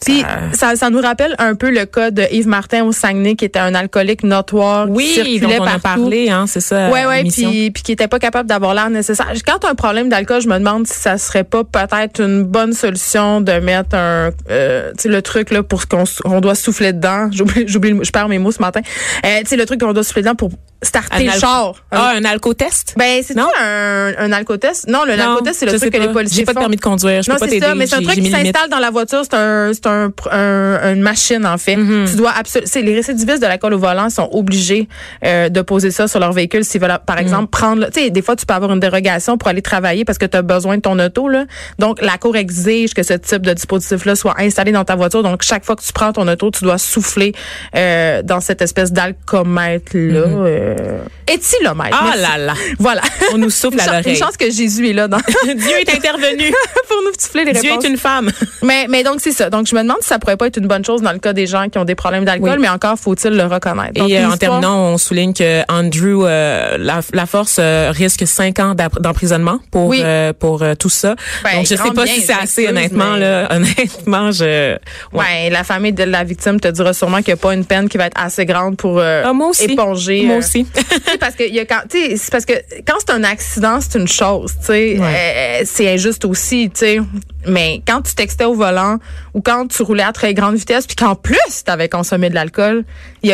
Puis 0.04 0.24
ça, 0.52 0.76
ça 0.76 0.90
nous 0.90 1.00
rappelle 1.00 1.34
un 1.38 1.54
peu 1.54 1.70
le 1.70 1.86
cas 1.86 2.10
de 2.10 2.22
Yves 2.30 2.48
Martin 2.48 2.84
au 2.84 2.92
Saguenay 2.92 3.34
qui 3.34 3.44
était 3.44 3.58
un 3.58 3.74
alcoolique 3.74 4.22
notoire 4.22 4.86
qui 4.86 4.92
Oui, 4.92 5.06
circulait 5.14 5.58
dont 5.58 5.64
on 5.64 5.66
a 5.66 5.78
parlé, 5.78 6.30
hein, 6.30 6.46
c'est 6.46 6.60
ça. 6.60 6.90
Ouais, 6.90 7.06
ouais, 7.06 7.24
puis 7.24 7.70
puis 7.70 7.82
qui 7.82 7.92
était 7.92 8.08
pas 8.08 8.18
capable 8.18 8.48
d'avoir 8.48 8.74
l'air 8.74 8.90
nécessaire. 8.90 9.32
Quand 9.46 9.58
tu 9.58 9.66
as 9.66 9.70
un 9.70 9.74
problème 9.74 10.08
d'alcool, 10.08 10.40
je 10.40 10.48
me 10.48 10.58
demande 10.58 10.86
si 10.86 10.98
ça 10.98 11.18
serait 11.18 11.44
pas 11.44 11.64
peut-être 11.64 12.20
une 12.20 12.44
bonne 12.44 12.72
solution 12.72 13.40
de 13.40 13.52
mettre 13.52 13.94
un, 13.96 14.30
euh, 14.50 14.90
tu 14.96 15.02
sais, 15.02 15.08
le 15.08 15.22
truc 15.22 15.50
là 15.50 15.62
pour 15.62 15.82
ce 15.82 15.86
qu'on 15.86 16.04
on 16.24 16.40
doit 16.40 16.54
souffler 16.54 16.92
dedans. 16.92 17.28
J'oublie, 17.32 17.64
j'oublie, 17.66 17.94
je 18.02 18.10
perds 18.10 18.28
mes 18.28 18.38
mots 18.38 18.52
ce 18.52 18.60
matin. 18.60 18.80
Euh, 19.24 19.40
tu 19.40 19.46
sais, 19.46 19.56
le 19.56 19.66
truc 19.66 19.80
qu'on 19.80 19.92
doit 19.92 20.02
souffler 20.04 20.22
dedans 20.22 20.34
pour 20.34 20.50
starter 20.82 21.24
le 21.24 21.32
char. 21.32 21.74
Ah, 21.90 22.12
un 22.16 22.24
alcotest? 22.24 22.94
Ben, 22.96 23.22
c'est 23.22 23.34
Non? 23.36 23.48
un, 23.60 24.12
un 24.18 24.32
alcotest. 24.32 24.88
Non, 24.88 25.04
le 25.04 25.12
alcotest, 25.12 25.60
c'est 25.60 25.66
le 25.66 25.78
truc 25.78 25.92
que 25.92 25.98
les 25.98 26.08
policiers 26.08 26.40
J'ai 26.42 26.44
pas 26.44 26.54
de 26.54 26.58
permis 26.58 26.76
de 26.76 26.80
conduire, 26.80 27.22
je 27.22 27.30
non, 27.30 27.36
peux 27.36 27.40
pas 27.40 27.48
c'est 27.48 27.60
ça, 27.60 27.66
t'aider, 27.66 27.78
mais 27.78 27.86
c'est 27.86 27.96
un 27.96 28.02
truc 28.02 28.14
qui 28.16 28.30
s'installe 28.30 28.68
dans 28.70 28.78
la 28.78 28.90
voiture. 28.90 29.22
C'est 29.24 29.34
un, 29.36 29.72
c'est 29.86 30.32
un, 30.32 30.36
un- 30.38 30.94
une 30.94 31.02
machine, 31.02 31.46
en 31.46 31.58
fait. 31.58 31.76
Mm-hmm. 31.76 32.10
Tu 32.10 32.16
dois 32.16 32.32
absolument, 32.36 32.70
les 32.74 32.94
récidivistes 32.94 33.40
de 33.42 33.46
l'alcool 33.46 33.74
au 33.74 33.78
volant 33.78 34.10
sont 34.10 34.28
obligés 34.32 34.88
euh, 35.24 35.48
de 35.48 35.60
poser 35.62 35.90
ça 35.90 36.08
sur 36.08 36.20
leur 36.20 36.32
véhicule 36.32 36.64
s'ils 36.64 36.80
veulent, 36.80 36.86
Mm. 36.92 36.98
par 37.06 37.18
exemple, 37.18 37.48
prendre, 37.50 37.86
tu 37.86 38.00
sais, 38.00 38.10
des 38.10 38.22
fois, 38.22 38.36
tu 38.36 38.46
peux 38.46 38.54
avoir 38.54 38.72
une 38.72 38.80
dérogation 38.80 39.36
pour 39.38 39.48
aller 39.48 39.62
travailler 39.62 40.04
parce 40.04 40.18
que 40.18 40.26
tu 40.26 40.36
as 40.36 40.42
besoin 40.42 40.76
de 40.76 40.82
ton 40.82 40.98
auto, 40.98 41.28
là. 41.28 41.44
Donc, 41.78 42.00
la 42.02 42.16
Cour 42.18 42.36
exige 42.36 42.94
que 42.94 43.02
ce 43.02 43.14
type 43.14 43.42
de 43.42 43.52
dispositif-là 43.52 44.16
soit 44.16 44.34
installé 44.40 44.72
dans 44.72 44.84
ta 44.84 44.94
voiture. 44.96 45.22
Donc, 45.22 45.42
chaque 45.42 45.64
fois 45.64 45.76
que 45.76 45.82
tu 45.82 45.92
prends 45.92 46.12
ton 46.12 46.26
auto, 46.28 46.50
tu 46.50 46.64
dois 46.64 46.78
souffler 46.78 47.32
euh, 47.74 48.22
dans 48.22 48.40
cette 48.40 48.62
espèce 48.62 48.92
d'alcomètre-là. 48.92 50.20
euh, 50.20 50.98
éthylomètre. 51.28 51.96
Ah 52.00 52.16
là 52.16 52.38
là. 52.38 52.54
Voilà. 52.78 53.02
On 53.32 53.38
nous 53.38 53.50
souffle 53.50 53.80
à 53.80 53.86
l'oreille. 53.86 54.04
Une 54.10 54.16
chance 54.16 54.36
que 54.36 54.50
Jésus 54.50 54.88
est 54.90 54.92
là 54.92 55.08
dans, 55.08 55.18
Dieu 55.44 55.76
est 55.80 55.94
intervenu. 55.94 56.52
pour 56.88 57.02
nous 57.02 57.12
souffler 57.18 57.44
les 57.44 57.52
Dieu 57.52 57.70
réponses. 57.70 57.84
est 57.84 57.88
une 57.88 57.96
femme. 57.98 58.30
Mais, 58.62 58.86
mais 58.88 59.02
donc, 59.02 59.16
c'est 59.20 59.32
ça. 59.32 59.50
Donc, 59.50 59.66
je 59.68 59.74
me 59.76 59.82
demande 59.82 59.98
si 60.00 60.08
ça 60.08 60.18
pourrait 60.18 60.36
pas 60.36 60.46
être 60.46 60.56
une 60.56 60.66
bonne 60.66 60.84
chose 60.84 61.02
dans 61.02 61.12
le 61.12 61.18
cas 61.18 61.32
des 61.32 61.46
gens 61.46 61.68
qui 61.68 61.78
ont 61.78 61.84
des 61.84 61.94
problèmes 61.94 62.24
d'alcool, 62.24 62.50
Oui. 62.52 62.58
mais 62.60 62.68
encore 62.68 62.98
faut-il 62.98 63.30
le 63.36 63.44
reconnaître. 63.44 63.92
Donc, 63.94 64.10
Et 64.10 64.18
euh, 64.18 64.28
en 64.28 64.36
terminant, 64.36 64.76
on 64.92 64.98
souligne 64.98 65.32
que 65.32 65.62
Andrew 65.70 66.24
euh, 66.26 66.76
la, 66.78 67.00
la 67.12 67.26
force 67.26 67.56
euh, 67.60 67.90
risque 67.94 68.26
cinq 68.26 68.58
ans 68.60 68.74
d'emprisonnement 69.00 69.58
pour 69.70 69.86
Oui. 69.88 70.02
pour 70.38 70.64
tout 70.78 70.88
ça. 70.88 71.14
Ben, 71.44 71.56
Donc 71.56 71.66
je 71.66 71.76
sais 71.76 71.90
pas 71.94 72.04
bien, 72.04 72.06
si 72.06 72.20
c'est 72.22 72.32
je 72.34 72.38
assez 72.40 72.68
honnêtement 72.68 73.12
mais- 73.12 73.20
là. 73.20 73.48
Honnêtement, 73.56 74.30
je 74.32 74.72
ouais. 74.74 74.78
Ouais, 75.12 75.50
la 75.50 75.64
famille 75.64 75.92
de 75.92 76.04
la 76.04 76.24
victime 76.24 76.58
te 76.60 76.68
dira 76.68 76.92
sûrement 76.92 77.18
qu'il 77.18 77.28
n'y 77.34 77.38
a 77.40 77.42
pas 77.42 77.54
une 77.54 77.64
peine 77.64 77.88
qui 77.88 77.98
va 77.98 78.06
être 78.06 78.20
assez 78.20 78.44
grande 78.46 78.76
pour 78.76 79.00
Ah, 79.00 79.32
moi 79.32 79.48
aussi. 79.48 79.64
éponger. 79.64 80.22
Moi 80.24 80.36
aussi. 80.36 80.66
parce 81.20 81.34
que 81.34 81.44
il 81.46 81.54
y 81.54 81.60
a 81.60 81.64
quand 81.64 81.80
c'est 81.90 82.30
parce 82.30 82.44
que 82.44 82.54
quand 82.86 82.94
c'est 82.98 83.12
un 83.12 83.24
accident, 83.24 83.78
c'est 83.80 83.98
une 83.98 84.08
chose, 84.08 84.52
tu 84.60 84.66
sais, 84.66 84.98
Ouais. 84.98 85.62
C'est 85.64 85.92
injuste 85.92 86.24
aussi, 86.24 86.70
tu 86.70 86.78
sais. 86.80 87.00
Mais 87.46 87.80
quand 87.86 88.02
tu 88.02 88.14
textais 88.14 88.44
au 88.44 88.54
volant 88.54 88.98
ou 89.34 89.40
quand 89.40 89.66
tu 89.68 89.82
roulais 89.82 90.02
à 90.02 90.12
très 90.12 90.34
grande 90.34 90.56
vitesse 90.56 90.86
puis 90.86 90.96
qu'en 90.96 91.14
plus 91.14 91.62
tu 91.64 91.70
avais 91.70 91.88
consommé 91.88 92.28
de 92.28 92.34
l'alcool, 92.34 92.84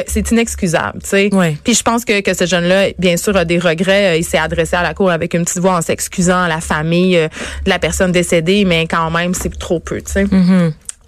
c'est 0.06 0.30
inexcusable, 0.30 1.00
tu. 1.02 1.28
Puis 1.64 1.74
je 1.74 1.82
pense 1.82 2.04
que 2.04 2.20
que 2.20 2.34
ce 2.34 2.46
jeune-là, 2.46 2.88
bien 2.98 3.16
sûr, 3.16 3.36
a 3.36 3.44
des 3.44 3.58
regrets. 3.58 4.12
Euh, 4.12 4.16
Il 4.16 4.24
s'est 4.24 4.38
adressé 4.38 4.76
à 4.76 4.82
la 4.82 4.94
cour 4.94 5.10
avec 5.10 5.34
une 5.34 5.44
petite 5.44 5.58
voix 5.60 5.76
en 5.76 5.82
s'excusant 5.82 6.42
à 6.42 6.48
la 6.48 6.60
famille 6.60 7.16
euh, 7.16 7.28
de 7.64 7.70
la 7.70 7.78
personne 7.78 8.12
décédée, 8.12 8.64
mais 8.64 8.86
quand 8.86 9.10
même, 9.10 9.34
c'est 9.34 9.56
trop 9.58 9.80
peu, 9.80 10.00
tu 10.00 10.12
sais. 10.12 10.24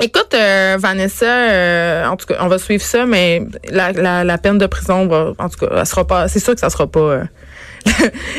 Écoute, 0.02 0.34
euh, 0.34 0.76
Vanessa, 0.78 1.24
euh, 1.26 2.04
en 2.06 2.16
tout 2.16 2.26
cas, 2.26 2.34
on 2.40 2.48
va 2.48 2.58
suivre 2.58 2.82
ça, 2.82 3.06
mais 3.06 3.42
la, 3.70 3.92
la, 3.92 4.24
la 4.24 4.38
peine 4.38 4.58
de 4.58 4.66
prison, 4.66 5.06
va, 5.06 5.32
en 5.38 5.48
tout 5.48 5.64
cas, 5.64 5.72
elle 5.78 5.86
sera 5.86 6.04
pas. 6.06 6.26
C'est 6.28 6.40
sûr 6.40 6.54
que 6.54 6.60
ça 6.60 6.68
sera 6.70 6.86
pas. 6.86 7.20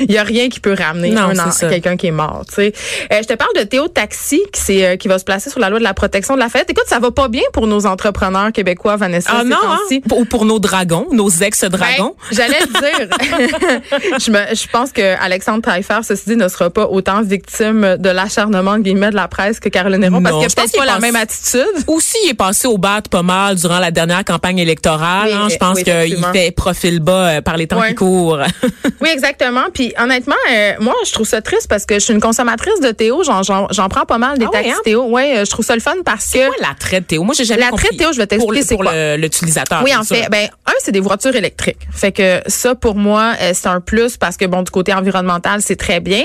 Il 0.02 0.12
y 0.12 0.18
a 0.18 0.24
rien 0.24 0.50
qui 0.50 0.60
peut 0.60 0.76
ramener 0.78 1.12
Non, 1.12 1.30
quelqu'un 1.70 1.98
qui 1.98 2.08
est 2.08 2.12
mort. 2.12 2.44
Tu 2.48 2.56
sais, 2.56 2.74
Euh, 3.12 3.20
je 3.22 3.28
te 3.28 3.34
parle 3.34 3.52
de 3.56 3.64
Théo 3.64 3.88
Taxi 3.88 4.42
qui 4.52 4.84
euh, 4.84 4.98
qui 4.98 5.08
va 5.08 5.20
se 5.20 5.24
placer 5.24 5.50
sur 5.50 5.60
la 5.60 5.70
loi 5.70 5.80
de 5.80 5.84
la 5.84 5.94
protection 5.94 6.36
de 6.36 6.40
la 6.40 6.50
fête. 6.50 6.70
Écoute, 6.70 6.86
ça 6.88 7.00
va 7.00 7.12
pas 7.12 7.28
bien 7.28 7.44
pour 7.54 7.68
nos 7.68 7.86
entrepreneurs 7.86 8.52
québécois, 8.52 8.96
Vanessa. 8.96 9.32
Ah 9.34 9.44
non, 9.44 9.58
hein? 9.64 10.00
Pour, 10.08 10.28
pour 10.28 10.46
nos 10.46 10.60
dragons, 10.60 11.08
nos 11.12 11.30
ex-dragons. 11.30 12.16
Ben, 12.30 12.36
J'allais 12.36 12.60
le 12.60 12.68
dire. 12.68 14.20
je, 14.20 14.32
me, 14.32 14.56
je 14.56 14.68
pense 14.68 14.92
que 14.92 15.16
Alexandre 15.22 15.62
Taillefer, 15.62 16.00
ceci 16.04 16.30
dit, 16.30 16.36
ne 16.36 16.48
sera 16.48 16.70
pas 16.70 16.88
autant 16.88 17.22
victime 17.22 17.98
de 17.98 18.10
l'acharnement 18.10 18.80
guillemets 18.80 19.12
de 19.12 19.16
la 19.16 19.28
presse 19.28 19.60
que 19.60 19.70
Caroline 19.70 20.02
Néron 20.02 20.22
parce 20.22 20.34
Non, 20.34 20.40
qu'il 20.40 20.46
a 20.46 20.50
je 20.50 20.56
pense 20.56 20.72
peut-être 20.72 20.86
pas 20.86 20.94
la 20.94 21.00
même 21.00 21.16
attitude. 21.16 21.66
Aussi, 21.88 22.18
il 22.26 22.32
est 22.32 22.36
passé 22.36 22.68
au 22.68 22.78
bat 22.78 23.02
pas 23.10 23.24
mal 23.24 23.56
durant 23.56 23.80
la 23.80 23.92
dernière 23.92 24.24
campagne 24.24 24.60
électorale. 24.60 25.28
Oui, 25.28 25.34
hein. 25.34 25.48
Je 25.50 25.58
pense 25.58 25.78
oui, 25.78 25.84
qu'il 25.84 26.26
fait 26.34 26.52
profil 26.52 27.00
bas 27.00 27.28
euh, 27.28 27.42
par 27.42 27.58
les 27.58 27.68
temps 27.68 27.82
qui 27.82 27.96
courent. 27.96 28.40
Oui, 29.02 29.10
exactement. 29.12 29.35
Puis 29.74 29.94
honnêtement, 30.00 30.36
euh, 30.52 30.74
moi, 30.80 30.94
je 31.06 31.12
trouve 31.12 31.28
ça 31.28 31.42
triste 31.42 31.68
parce 31.68 31.86
que 31.86 31.96
je 31.96 32.00
suis 32.00 32.14
une 32.14 32.20
consommatrice 32.22 32.80
de 32.82 32.92
Théo. 32.92 33.24
J'en, 33.24 33.44
j'en, 33.44 33.68
j'en 33.72 33.90
prends 33.90 34.06
pas 34.06 34.18
mal 34.18 34.38
des 34.38 34.46
Ah 34.46 34.50
ouais, 34.50 34.58
taxis 34.64 34.72
hein? 34.72 34.82
Théo. 34.84 35.04
Ouais, 35.06 35.38
euh, 35.38 35.46
je 35.46 35.50
trouve 35.52 35.66
ça 35.66 35.74
le 35.76 35.82
fun 35.82 35.94
parce 36.06 36.32
que. 36.32 36.46
Quoi 36.48 36.56
l'attrait 36.62 37.02
de 37.02 37.06
Théo? 37.06 37.24
Moi, 37.24 37.34
j'ai 37.38 37.46
jamais 37.46 37.62
L'attrait 37.62 37.82
compris. 37.90 37.96
de 37.98 38.02
Théo, 38.02 38.14
je 38.14 38.18
vais 38.18 38.28
t'expliquer 38.28 38.60
Pour, 38.60 38.68
c'est 38.68 38.76
pour 38.76 38.84
quoi. 38.86 38.94
le- 38.94 39.18
l'utilisateur. 39.18 39.82
Oui, 39.84 39.96
en 39.96 40.04
sûr. 40.04 40.16
fait, 40.16 40.30
ben 40.30 40.48
un, 40.66 40.72
c'est 40.80 40.92
des 40.92 41.00
voitures 41.00 41.36
électriques. 41.36 41.78
Fait 41.94 42.12
que 42.12 42.42
ça, 42.48 42.76
pour 42.76 42.96
moi, 42.96 43.34
euh, 43.42 43.52
c'est 43.54 43.68
un 43.68 43.82
plus 43.82 44.18
parce 44.18 44.38
que 44.38 44.46
bon, 44.46 44.62
du 44.64 44.72
côté 44.72 44.94
environnemental, 44.94 45.62
c'est 45.62 45.76
très 45.76 46.00
bien. 46.00 46.24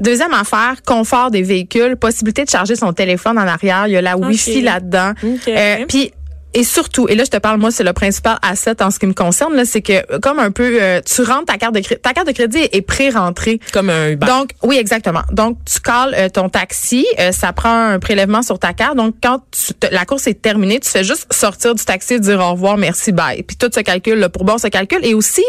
Deuxième 0.00 0.34
affaire, 0.34 0.76
confort 0.86 1.30
des 1.30 1.42
véhicules, 1.42 1.96
possibilité 1.96 2.44
de 2.44 2.50
charger 2.50 2.76
son 2.76 2.92
téléphone 2.92 3.38
en 3.38 3.46
arrière. 3.46 3.86
Il 3.86 3.92
y 3.92 3.96
a 3.96 4.02
la 4.02 4.16
Wi-Fi 4.16 4.62
là-dedans. 4.62 5.12
Ok. 5.22 5.48
Euh, 5.48 5.84
Puis 5.88 6.12
et 6.54 6.64
surtout, 6.64 7.08
et 7.08 7.14
là 7.14 7.24
je 7.24 7.30
te 7.30 7.36
parle 7.36 7.58
moi 7.58 7.70
c'est 7.70 7.84
le 7.84 7.92
principal 7.92 8.38
asset 8.42 8.82
en 8.82 8.90
ce 8.90 8.98
qui 8.98 9.06
me 9.06 9.14
concerne 9.14 9.54
là, 9.54 9.64
c'est 9.64 9.82
que 9.82 10.18
comme 10.18 10.38
un 10.38 10.50
peu 10.50 10.78
euh, 10.80 11.00
tu 11.04 11.22
rentres 11.22 11.46
ta 11.46 11.58
carte 11.58 11.74
de 11.74 11.80
crédit, 11.80 12.00
ta 12.00 12.12
carte 12.12 12.26
de 12.26 12.32
crédit 12.32 12.68
est 12.72 12.82
pré-rentrée. 12.82 13.60
Comme 13.72 13.90
un 13.90 14.10
Uber. 14.10 14.26
Donc, 14.26 14.50
oui, 14.62 14.76
exactement. 14.76 15.22
Donc, 15.32 15.58
tu 15.64 15.80
cales 15.80 16.14
euh, 16.16 16.28
ton 16.28 16.48
taxi, 16.48 17.06
euh, 17.18 17.32
ça 17.32 17.52
prend 17.52 17.72
un 17.72 17.98
prélèvement 17.98 18.42
sur 18.42 18.58
ta 18.58 18.72
carte. 18.72 18.96
Donc, 18.96 19.14
quand 19.22 19.42
tu 19.50 19.72
la 19.90 20.04
course 20.04 20.26
est 20.26 20.40
terminée, 20.40 20.80
tu 20.80 20.88
fais 20.88 21.04
juste 21.04 21.32
sortir 21.32 21.74
du 21.74 21.84
taxi, 21.84 22.20
dire 22.20 22.40
au 22.40 22.52
revoir, 22.52 22.76
merci, 22.76 23.12
bye. 23.12 23.42
Puis 23.42 23.56
tout 23.56 23.70
se 23.72 23.80
calcule, 23.80 24.18
le 24.18 24.28
pourboire 24.28 24.60
se 24.60 24.68
calcule. 24.68 25.04
Et 25.04 25.14
aussi, 25.14 25.44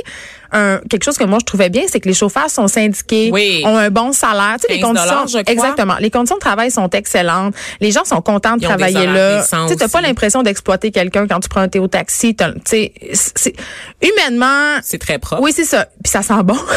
un, 0.54 0.80
quelque 0.90 1.04
chose 1.04 1.18
que 1.18 1.24
moi 1.24 1.40
je 1.42 1.46
trouvais 1.46 1.70
bien, 1.70 1.84
c'est 1.90 2.00
que 2.00 2.08
les 2.08 2.14
chauffeurs 2.14 2.50
sont 2.50 2.68
syndiqués, 2.68 3.30
Oui. 3.34 3.62
ont 3.66 3.76
un 3.78 3.90
bon 3.90 4.12
salaire. 4.14 4.56
Tu 4.62 4.68
sais, 4.68 4.74
les 4.76 4.80
15 4.80 4.88
conditions, 4.88 5.28
je 5.28 5.42
crois. 5.44 5.54
exactement. 5.54 5.96
Les 6.00 6.10
conditions 6.12 6.36
de 6.36 6.42
travail 6.42 6.72
sont 6.72 6.90
excellentes. 6.90 7.56
Les 7.82 7.92
gens 7.92 8.06
sont 8.06 8.22
contents 8.22 8.56
de 8.58 8.62
Ils 8.62 8.68
travailler 8.68 9.06
là. 9.08 9.44
Tu 9.68 9.76
t'as 9.76 9.88
pas 9.88 10.02
l'impression 10.02 10.44
d'exploiter 10.44 10.92
quelqu'un 10.92 11.28
quand 11.28 11.40
tu 11.40 11.50
prends 11.50 11.62
un 11.62 11.68
Théo 11.68 11.88
taxi. 11.88 12.36
humainement. 14.02 14.80
C'est 14.84 15.00
très 15.00 15.20
propre. 15.20 15.42
Oui, 15.42 15.52
c'est 15.56 15.64
ça. 15.66 15.88
Puis 16.04 16.12
ça 16.12 16.22
sent 16.22 16.44
bon. 16.44 16.58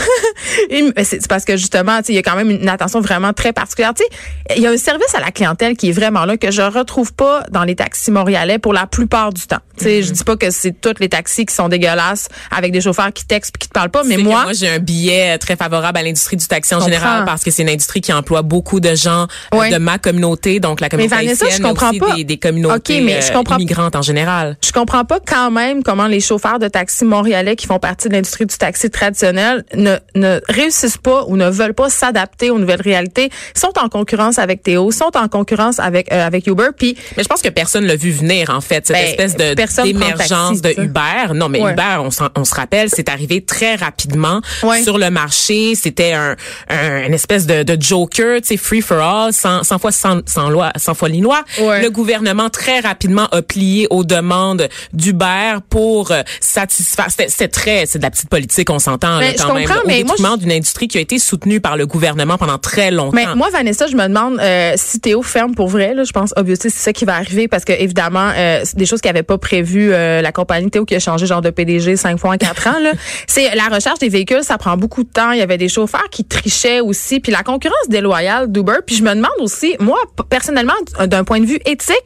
Hum- 0.70 0.92
c'est 1.04 1.26
parce 1.28 1.44
que 1.44 1.56
justement, 1.56 1.98
tu 1.98 2.06
sais, 2.06 2.12
il 2.12 2.16
y 2.16 2.18
a 2.18 2.22
quand 2.22 2.36
même 2.36 2.50
une 2.50 2.68
attention 2.68 3.00
vraiment 3.00 3.32
très 3.32 3.52
particulière. 3.52 3.92
Tu 3.94 4.04
sais, 4.04 4.56
il 4.56 4.62
y 4.62 4.66
a 4.66 4.70
un 4.70 4.76
service 4.76 5.14
à 5.14 5.20
la 5.20 5.30
clientèle 5.30 5.76
qui 5.76 5.88
est 5.88 5.92
vraiment 5.92 6.24
là 6.24 6.36
que 6.36 6.50
je 6.50 6.62
retrouve 6.62 7.12
pas 7.12 7.44
dans 7.50 7.64
les 7.64 7.74
taxis 7.74 8.10
montréalais 8.10 8.58
pour 8.58 8.72
la 8.72 8.86
plupart 8.86 9.32
du 9.32 9.46
temps. 9.46 9.58
Tu 9.78 9.84
Mm-hmm. 9.84 9.88
sais, 9.88 10.02
je 10.02 10.12
dis 10.12 10.24
pas 10.24 10.36
que 10.36 10.50
c'est 10.50 10.72
tous 10.80 10.94
les 11.00 11.08
taxis 11.08 11.44
qui 11.46 11.54
sont 11.54 11.68
dégueulasses 11.68 12.28
avec 12.50 12.72
des 12.72 12.80
chauffeurs 12.80 13.12
qui 13.12 13.26
textent 13.26 13.52
puis 13.58 13.65
qui 13.66 13.70
te 13.70 13.74
parlent 13.74 13.90
pas, 13.90 14.04
mais 14.04 14.16
moi, 14.16 14.44
moi 14.44 14.52
j'ai 14.52 14.68
un 14.68 14.78
billet 14.78 15.38
très 15.38 15.56
favorable 15.56 15.98
à 15.98 16.02
l'industrie 16.02 16.36
du 16.36 16.46
taxi 16.46 16.74
en 16.74 16.80
général 16.80 17.24
parce 17.24 17.42
que 17.42 17.50
c'est 17.50 17.62
une 17.62 17.68
industrie 17.68 18.00
qui 18.00 18.12
emploie 18.12 18.42
beaucoup 18.42 18.80
de 18.80 18.94
gens 18.94 19.26
euh, 19.54 19.70
de 19.70 19.78
ma 19.78 19.98
communauté, 19.98 20.60
donc 20.60 20.80
la 20.80 20.88
communauté 20.88 21.14
Vanessa, 21.14 21.46
je 21.50 21.62
mais 21.62 21.68
comprends 21.68 21.90
aussi 21.90 21.98
pas. 21.98 22.14
Des, 22.14 22.24
des 22.24 22.36
communautés 22.38 22.96
Ok, 22.98 23.02
mais 23.04 23.20
je 23.20 23.32
euh, 23.32 23.54
immigrantes 23.56 23.96
en 23.96 24.02
général. 24.02 24.56
je 24.64 24.72
comprends 24.72 25.04
pas 25.04 25.18
quand 25.26 25.50
même 25.50 25.82
comment 25.82 26.06
les 26.06 26.20
chauffeurs 26.20 26.58
de 26.58 26.68
taxi 26.68 27.04
montréalais 27.04 27.56
qui 27.56 27.66
font 27.66 27.78
partie 27.78 28.08
de 28.08 28.14
l'industrie 28.14 28.46
du 28.46 28.56
taxi 28.56 28.90
traditionnel 28.90 29.64
ne, 29.74 29.96
ne 30.14 30.40
réussissent 30.48 30.96
pas 30.98 31.24
ou 31.26 31.36
ne 31.36 31.48
veulent 31.50 31.74
pas 31.74 31.90
s'adapter 31.90 32.50
aux 32.50 32.58
nouvelles 32.58 32.82
réalités. 32.82 33.30
Ils 33.54 33.60
sont 33.60 33.72
en 33.82 33.88
concurrence 33.88 34.38
avec 34.38 34.62
Théo, 34.62 34.90
sont 34.90 35.10
en 35.16 35.28
concurrence 35.28 35.78
avec 35.80 36.12
euh, 36.12 36.26
avec 36.26 36.46
Uber, 36.46 36.68
puis 36.76 36.96
Mais 37.16 37.22
je 37.22 37.28
pense 37.28 37.42
que 37.42 37.48
personne 37.48 37.84
l'a 37.86 37.96
vu 37.96 38.10
venir 38.10 38.50
en 38.50 38.60
fait 38.60 38.86
cette 38.86 38.96
Ben, 38.96 39.06
espèce 39.06 39.36
de 39.36 39.54
d'émergence 39.82 40.62
de. 40.62 40.74
Uber. 40.80 41.34
Non, 41.34 41.48
mais 41.48 41.56
Ouais. 41.60 41.72
Uber, 41.72 41.98
on 42.36 42.44
se 42.44 42.54
rappelle, 42.54 42.90
c'est 42.90 43.08
arrivé 43.08 43.40
très 43.46 43.74
rapidement 43.76 44.40
Ouais. 44.62 44.82
sur 44.82 44.98
le 44.98 45.10
marché. 45.10 45.74
C'était 45.74 46.12
un, 46.12 46.36
un 46.68 47.06
une 47.06 47.14
espèce 47.14 47.46
de, 47.46 47.62
de 47.62 47.80
joker, 47.80 48.40
tu 48.40 48.48
sais, 48.48 48.56
free 48.56 48.80
for 48.80 48.98
all, 48.98 49.32
sans, 49.32 49.62
sans 49.62 49.78
fois 49.78 49.92
sans, 49.92 50.20
sans 50.26 50.50
loi, 50.50 50.72
sans 50.76 50.94
fois 50.94 51.08
ni 51.08 51.20
loi. 51.20 51.42
Ouais. 51.60 51.82
Le 51.82 51.90
gouvernement 51.90 52.50
très 52.50 52.80
rapidement 52.80 53.26
a 53.32 53.42
plié 53.42 53.86
aux 53.90 54.04
demandes 54.04 54.68
d'Uber 54.92 55.58
pour 55.70 56.10
euh, 56.10 56.22
satisfaire. 56.40 57.06
C'était 57.10 57.48
très, 57.48 57.86
c'est 57.86 57.98
de 57.98 58.02
la 58.02 58.10
petite 58.10 58.28
politique, 58.28 58.70
on 58.70 58.78
s'entend 58.78 59.18
là, 59.18 59.32
Ben, 59.32 59.34
je 59.38 59.46
même. 59.46 59.64
comprends, 59.66 59.80
au 59.82 59.86
mais 59.86 60.04
moi, 60.18 60.36
d'une 60.36 60.52
industrie 60.52 60.88
qui 60.88 60.98
a 60.98 61.00
été 61.00 61.18
soutenue 61.18 61.60
par 61.60 61.76
le 61.76 61.86
gouvernement 61.86 62.38
pendant 62.38 62.58
très 62.58 62.90
longtemps. 62.90 63.12
Mais 63.14 63.26
moi, 63.34 63.48
Vanessa, 63.50 63.86
je 63.86 63.96
me 63.96 64.06
demande 64.08 64.38
euh, 64.40 64.72
si 64.76 65.00
Théo 65.00 65.22
ferme 65.22 65.54
pour 65.54 65.68
vrai. 65.68 65.94
Là, 65.94 66.04
je 66.04 66.12
pense, 66.12 66.32
obviously, 66.36 66.70
c'est 66.70 66.78
ça 66.82 66.92
qui 66.92 67.04
va 67.04 67.14
arriver 67.16 67.46
parce 67.48 67.64
que 67.64 67.72
évidemment, 67.72 68.30
euh, 68.36 68.60
c'est 68.64 68.76
des 68.76 68.86
choses 68.86 69.00
qui 69.00 69.08
n'avaient 69.08 69.22
pas 69.22 69.38
prévu 69.38 69.92
euh, 69.92 70.20
la 70.22 70.32
compagnie 70.32 70.70
Théo 70.70 70.84
qui 70.84 70.94
a 70.94 70.98
changé 71.00 71.26
genre 71.26 71.42
de 71.42 71.50
PDG 71.50 71.96
cinq 71.96 72.18
fois 72.18 72.30
en 72.34 72.36
quatre 72.36 72.66
ans. 72.66 72.78
Là, 72.82 72.92
c'est 73.36 73.54
la 73.54 73.68
recherche 73.68 73.98
des 73.98 74.08
véhicules, 74.08 74.42
ça 74.42 74.56
prend 74.56 74.78
beaucoup 74.78 75.02
de 75.02 75.10
temps. 75.10 75.32
Il 75.32 75.38
y 75.38 75.42
avait 75.42 75.58
des 75.58 75.68
chauffeurs 75.68 76.08
qui 76.10 76.24
trichaient 76.24 76.80
aussi, 76.80 77.20
puis 77.20 77.30
la 77.30 77.42
concurrence 77.42 77.86
déloyale 77.88 78.50
d'Uber. 78.50 78.78
Puis 78.86 78.96
je 78.96 79.02
me 79.02 79.10
demande 79.10 79.30
aussi, 79.40 79.76
moi, 79.78 79.98
personnellement, 80.30 80.72
d'un 81.04 81.22
point 81.22 81.40
de 81.40 81.44
vue 81.44 81.60
éthique. 81.66 81.96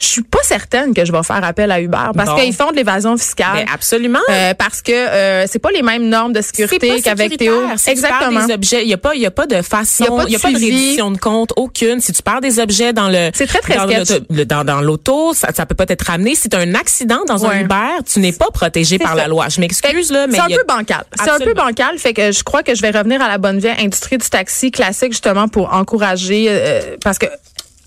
Je 0.00 0.06
suis 0.06 0.22
pas 0.22 0.38
certaine 0.42 0.94
que 0.94 1.04
je 1.04 1.12
vais 1.12 1.22
faire 1.22 1.44
appel 1.44 1.70
à 1.70 1.80
Uber 1.80 1.98
parce 2.16 2.40
qu'ils 2.40 2.54
font 2.54 2.70
de 2.70 2.76
l'évasion 2.76 3.16
fiscale. 3.18 3.48
Ben, 3.54 3.66
absolument. 3.72 4.18
Euh, 4.30 4.54
parce 4.54 4.80
que 4.82 4.92
euh, 4.92 5.44
c'est 5.46 5.58
pas 5.58 5.70
les 5.70 5.82
mêmes 5.82 6.08
normes 6.08 6.32
de 6.32 6.40
sécurité 6.40 7.00
qu'avec. 7.02 7.36
Théo. 7.36 7.54
Si 7.76 7.94
perds 7.94 8.30
des 8.46 8.52
objets, 8.52 8.82
il 8.82 8.88
y 8.88 8.94
a 8.94 8.98
pas 8.98 9.14
il 9.14 9.20
y 9.20 9.26
a 9.26 9.30
pas 9.30 9.46
de 9.46 9.60
façon, 9.62 10.22
Il 10.26 10.32
y 10.32 10.36
a 10.36 10.38
pas 10.38 10.48
de 10.48 10.54
de 10.54 10.58
reddition 10.58 11.10
de 11.10 11.18
compte 11.18 11.52
aucune. 11.56 12.00
Si 12.00 12.12
tu 12.12 12.22
perds 12.22 12.40
des 12.40 12.58
objets 12.58 12.92
dans 12.92 13.08
le 13.08 13.30
C'est 13.34 13.46
très, 13.46 13.60
très 13.60 13.76
dans 13.76 13.86
sketch. 13.88 14.10
l'auto- 14.10 14.24
le- 14.30 14.44
dans, 14.46 14.64
dans 14.64 14.80
l'auto, 14.80 15.34
ça 15.34 15.48
ça 15.54 15.66
peut 15.66 15.74
pas 15.74 15.84
être 15.88 16.06
ramené. 16.06 16.34
Si 16.34 16.48
tu 16.48 16.56
as 16.56 16.60
un 16.60 16.74
accident 16.74 17.20
dans 17.26 17.44
un. 17.46 17.60
Uber, 17.60 18.02
tu 18.10 18.20
n'es 18.20 18.32
pas 18.32 18.48
protégé 18.52 18.98
par 18.98 19.10
ça. 19.10 19.14
la 19.16 19.28
loi. 19.28 19.48
Je 19.48 19.60
m'excuse 19.60 20.10
là, 20.10 20.26
mais 20.26 20.34
c'est 20.36 20.40
un 20.40 20.46
a- 20.46 20.48
peu 20.48 20.64
bancal. 20.66 21.04
C'est 21.22 21.30
un 21.30 21.38
peu 21.38 21.52
bancal, 21.54 21.98
fait 21.98 22.14
que 22.14 22.32
je 22.32 22.42
crois 22.42 22.62
que 22.62 22.74
je 22.74 22.80
vais 22.82 22.90
revenir 22.90 23.20
à 23.20 23.28
la 23.28 23.38
bonne 23.38 23.58
vieille 23.58 23.76
industrie 23.84 24.16
du 24.18 24.28
taxi 24.28 24.70
classique 24.70 25.12
justement 25.12 25.48
pour 25.48 25.72
encourager 25.74 26.46
euh, 26.48 26.96
parce 27.04 27.18
que 27.18 27.26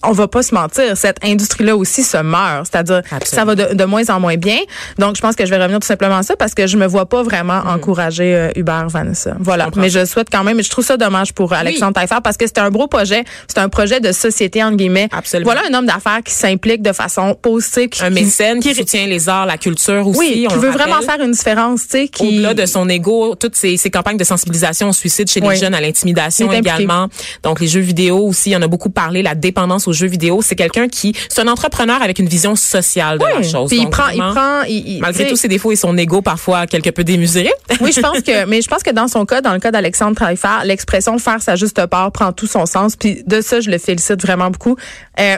on 0.06 0.12
va 0.12 0.28
pas 0.28 0.44
se 0.44 0.54
mentir, 0.54 0.96
cette 0.98 1.24
industrie-là 1.24 1.76
aussi 1.76 2.04
se 2.04 2.18
meurt, 2.18 2.68
c'est-à-dire 2.72 3.02
ça 3.24 3.46
va 3.46 3.56
de, 3.56 3.74
de 3.74 3.84
moins 3.86 4.08
en 4.10 4.20
moins 4.20 4.36
bien. 4.38 4.58
Donc 4.98 5.16
je 5.16 5.22
pense 5.22 5.36
que 5.36 5.46
je 5.46 5.50
vais 5.50 5.58
revenir 5.58 5.80
tout 5.80 5.88
simplement 5.88 6.18
à 6.18 6.24
ça 6.24 6.36
parce 6.36 6.54
que 6.54 6.68
je 6.68 6.78
me 6.78 6.86
vois 6.86 7.06
pas 7.06 7.24
vraiment 7.24 7.62
encourager 7.68 8.36
euh, 8.36 8.50
Uber 8.56 8.84
Vanessa. 8.88 9.36
Voilà, 9.40 9.70
mais 9.76 9.90
je 9.90 10.06
souhaite 10.06 10.28
quand 10.32 10.44
même, 10.44 10.62
je 10.64 10.70
trouve 10.70 10.86
ça 10.86 10.98
dommage 10.98 11.34
pour 11.34 11.54
Alexandre 11.54 11.94
Taillefer 11.94 12.18
parce 12.24 12.38
que 12.38 12.46
c'était 12.48 12.62
un 12.62 12.70
gros 12.70 12.88
projet, 12.88 13.24
c'est 13.48 13.60
un 13.60 13.70
projet 13.70 14.00
de 14.00 14.12
société 14.12 14.64
entre 14.64 14.76
guillemets. 14.78 15.10
Absolument. 15.12 15.52
Voilà 15.52 15.68
un 15.70 15.74
homme 15.74 15.86
d'affaires 15.86 16.22
qui 16.24 16.34
s'implique 16.34 16.82
de 16.82 16.92
façon 16.94 17.36
positive, 17.42 17.90
qui, 17.90 18.04
un 18.04 18.10
mécène 18.10 18.60
qui, 18.60 18.70
qui- 18.70 18.76
soutient 18.76 19.08
les 19.08 19.30
arts, 19.30 19.46
la 19.46 19.58
culture 19.58 20.08
aussi. 20.08 20.20
oui, 20.20 20.48
on 20.50 20.54
qui 20.54 20.60
veut 20.60 20.70
vraiment 20.72 21.02
faire 21.02 21.20
une 21.22 21.32
différence, 21.32 21.84
tu 21.84 21.90
sais, 21.90 22.08
qui 22.08 22.28
Au-delà 22.28 22.54
de 22.54 22.66
son 22.66 22.88
ego, 22.90 23.36
toutes 23.36 23.56
ces, 23.56 23.78
ces 23.78 23.90
campagnes 23.90 24.18
de 24.18 24.24
sensibilisation 24.24 24.90
au 24.90 24.94
suicide 24.94 25.30
chez 25.30 25.42
Oui. 25.42 25.54
les 25.54 25.60
jeunes, 25.60 25.74
à 25.74 25.82
l'intimidation 25.82 26.52
également. 26.52 27.08
Donc 27.44 27.60
les 27.60 27.68
jeux 27.68 27.80
vidéo 27.80 28.18
aussi, 28.20 28.56
en 28.56 28.62
a 28.62 28.68
beaucoup 28.68 28.90
parlé, 28.90 29.22
la 29.24 29.36
dépendance 29.36 29.88
aux 29.88 29.93
jeux 29.94 30.08
vidéo. 30.08 30.42
C'est 30.42 30.56
quelqu'un 30.56 30.88
qui, 30.88 31.14
c'est 31.30 31.42
un 31.42 31.48
entrepreneur 31.48 32.02
avec 32.02 32.20
une 32.20 32.28
vision 32.28 32.56
sociale 32.56 33.18
de 33.20 33.24
la 33.26 33.44
chose. 33.44 33.70
Puis 33.70 33.80
il 33.80 33.90
prend, 33.90 34.10
il 34.10 34.20
prend, 34.20 34.62
il- 34.64 35.00
malgré 35.02 35.24
tous 35.30 35.36
ses 35.38 35.48
défauts 35.48 35.72
et 35.72 35.76
son 35.76 35.98
ego 35.98 36.22
parfois 36.22 36.68
quelque 36.68 36.90
peu 36.90 37.04
démesuré. 37.04 37.52
Oui, 37.82 37.92
je 37.96 38.02
pense 38.02 38.22
que, 38.22 38.46
mais 38.46 38.62
je 38.62 38.68
pense 38.68 38.84
que 38.84 38.92
dans 38.92 39.08
son 39.08 39.26
cas, 39.26 39.42
dans 39.42 39.54
le 39.54 39.60
cas 39.60 39.72
d'Alexandre 39.72 40.18
Taillefer, 40.18 40.64
l'expression 40.66 41.18
faire 41.20 41.42
sa 41.42 41.56
juste 41.56 41.86
part 41.88 42.12
prend 42.12 42.32
tout 42.34 42.48
son 42.48 42.66
sens. 42.66 42.96
Puis 42.96 43.24
de 43.26 43.42
ça, 43.42 43.60
je 43.62 43.70
le 43.70 43.78
félicite 43.78 44.22
vraiment 44.22 44.50
beaucoup. 44.50 44.76
Euh, 45.20 45.38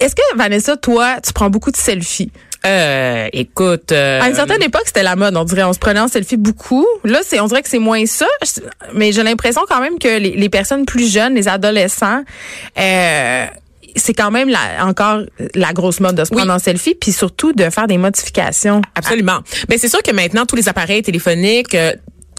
Est-ce 0.00 0.14
que 0.14 0.22
Vanessa, 0.36 0.76
toi, 0.76 1.16
tu 1.24 1.32
prends 1.32 1.50
beaucoup 1.50 1.70
de 1.70 1.76
selfies? 1.76 2.30
Euh, 2.66 3.28
écoute, 3.32 3.92
euh, 3.92 4.20
À 4.20 4.28
une 4.28 4.34
certaine 4.34 4.62
époque, 4.62 4.82
c'était 4.86 5.02
la 5.02 5.16
mode. 5.16 5.36
On 5.36 5.44
dirait, 5.44 5.64
on 5.64 5.72
se 5.72 5.78
prenait 5.78 6.00
en 6.00 6.08
selfie 6.08 6.36
beaucoup. 6.36 6.86
Là, 7.04 7.20
c'est, 7.26 7.40
on 7.40 7.46
dirait 7.46 7.62
que 7.62 7.68
c'est 7.68 7.78
moins 7.78 8.06
ça. 8.06 8.26
Mais 8.94 9.12
j'ai 9.12 9.22
l'impression 9.22 9.62
quand 9.68 9.80
même 9.80 9.98
que 9.98 10.18
les, 10.18 10.30
les 10.32 10.48
personnes 10.48 10.84
plus 10.86 11.12
jeunes, 11.12 11.34
les 11.34 11.48
adolescents, 11.48 12.22
euh, 12.78 13.46
c'est 13.96 14.14
quand 14.14 14.30
même 14.30 14.48
la, 14.48 14.86
encore 14.86 15.20
la 15.54 15.72
grosse 15.72 16.00
mode 16.00 16.14
de 16.14 16.24
se 16.24 16.30
Oui. 16.30 16.36
prendre 16.36 16.52
en 16.52 16.58
selfie, 16.58 16.94
puis 16.94 17.12
surtout 17.12 17.52
de 17.52 17.68
faire 17.68 17.86
des 17.86 17.98
modifications. 17.98 18.80
Absolument. 18.94 19.40
Ben 19.68 19.78
c'est 19.78 19.88
sûr 19.90 20.02
que 20.02 20.12
maintenant 20.12 20.46
tous 20.46 20.56
les 20.56 20.68
appareils 20.68 21.02
téléphoniques 21.02 21.74
euh, 21.74 21.92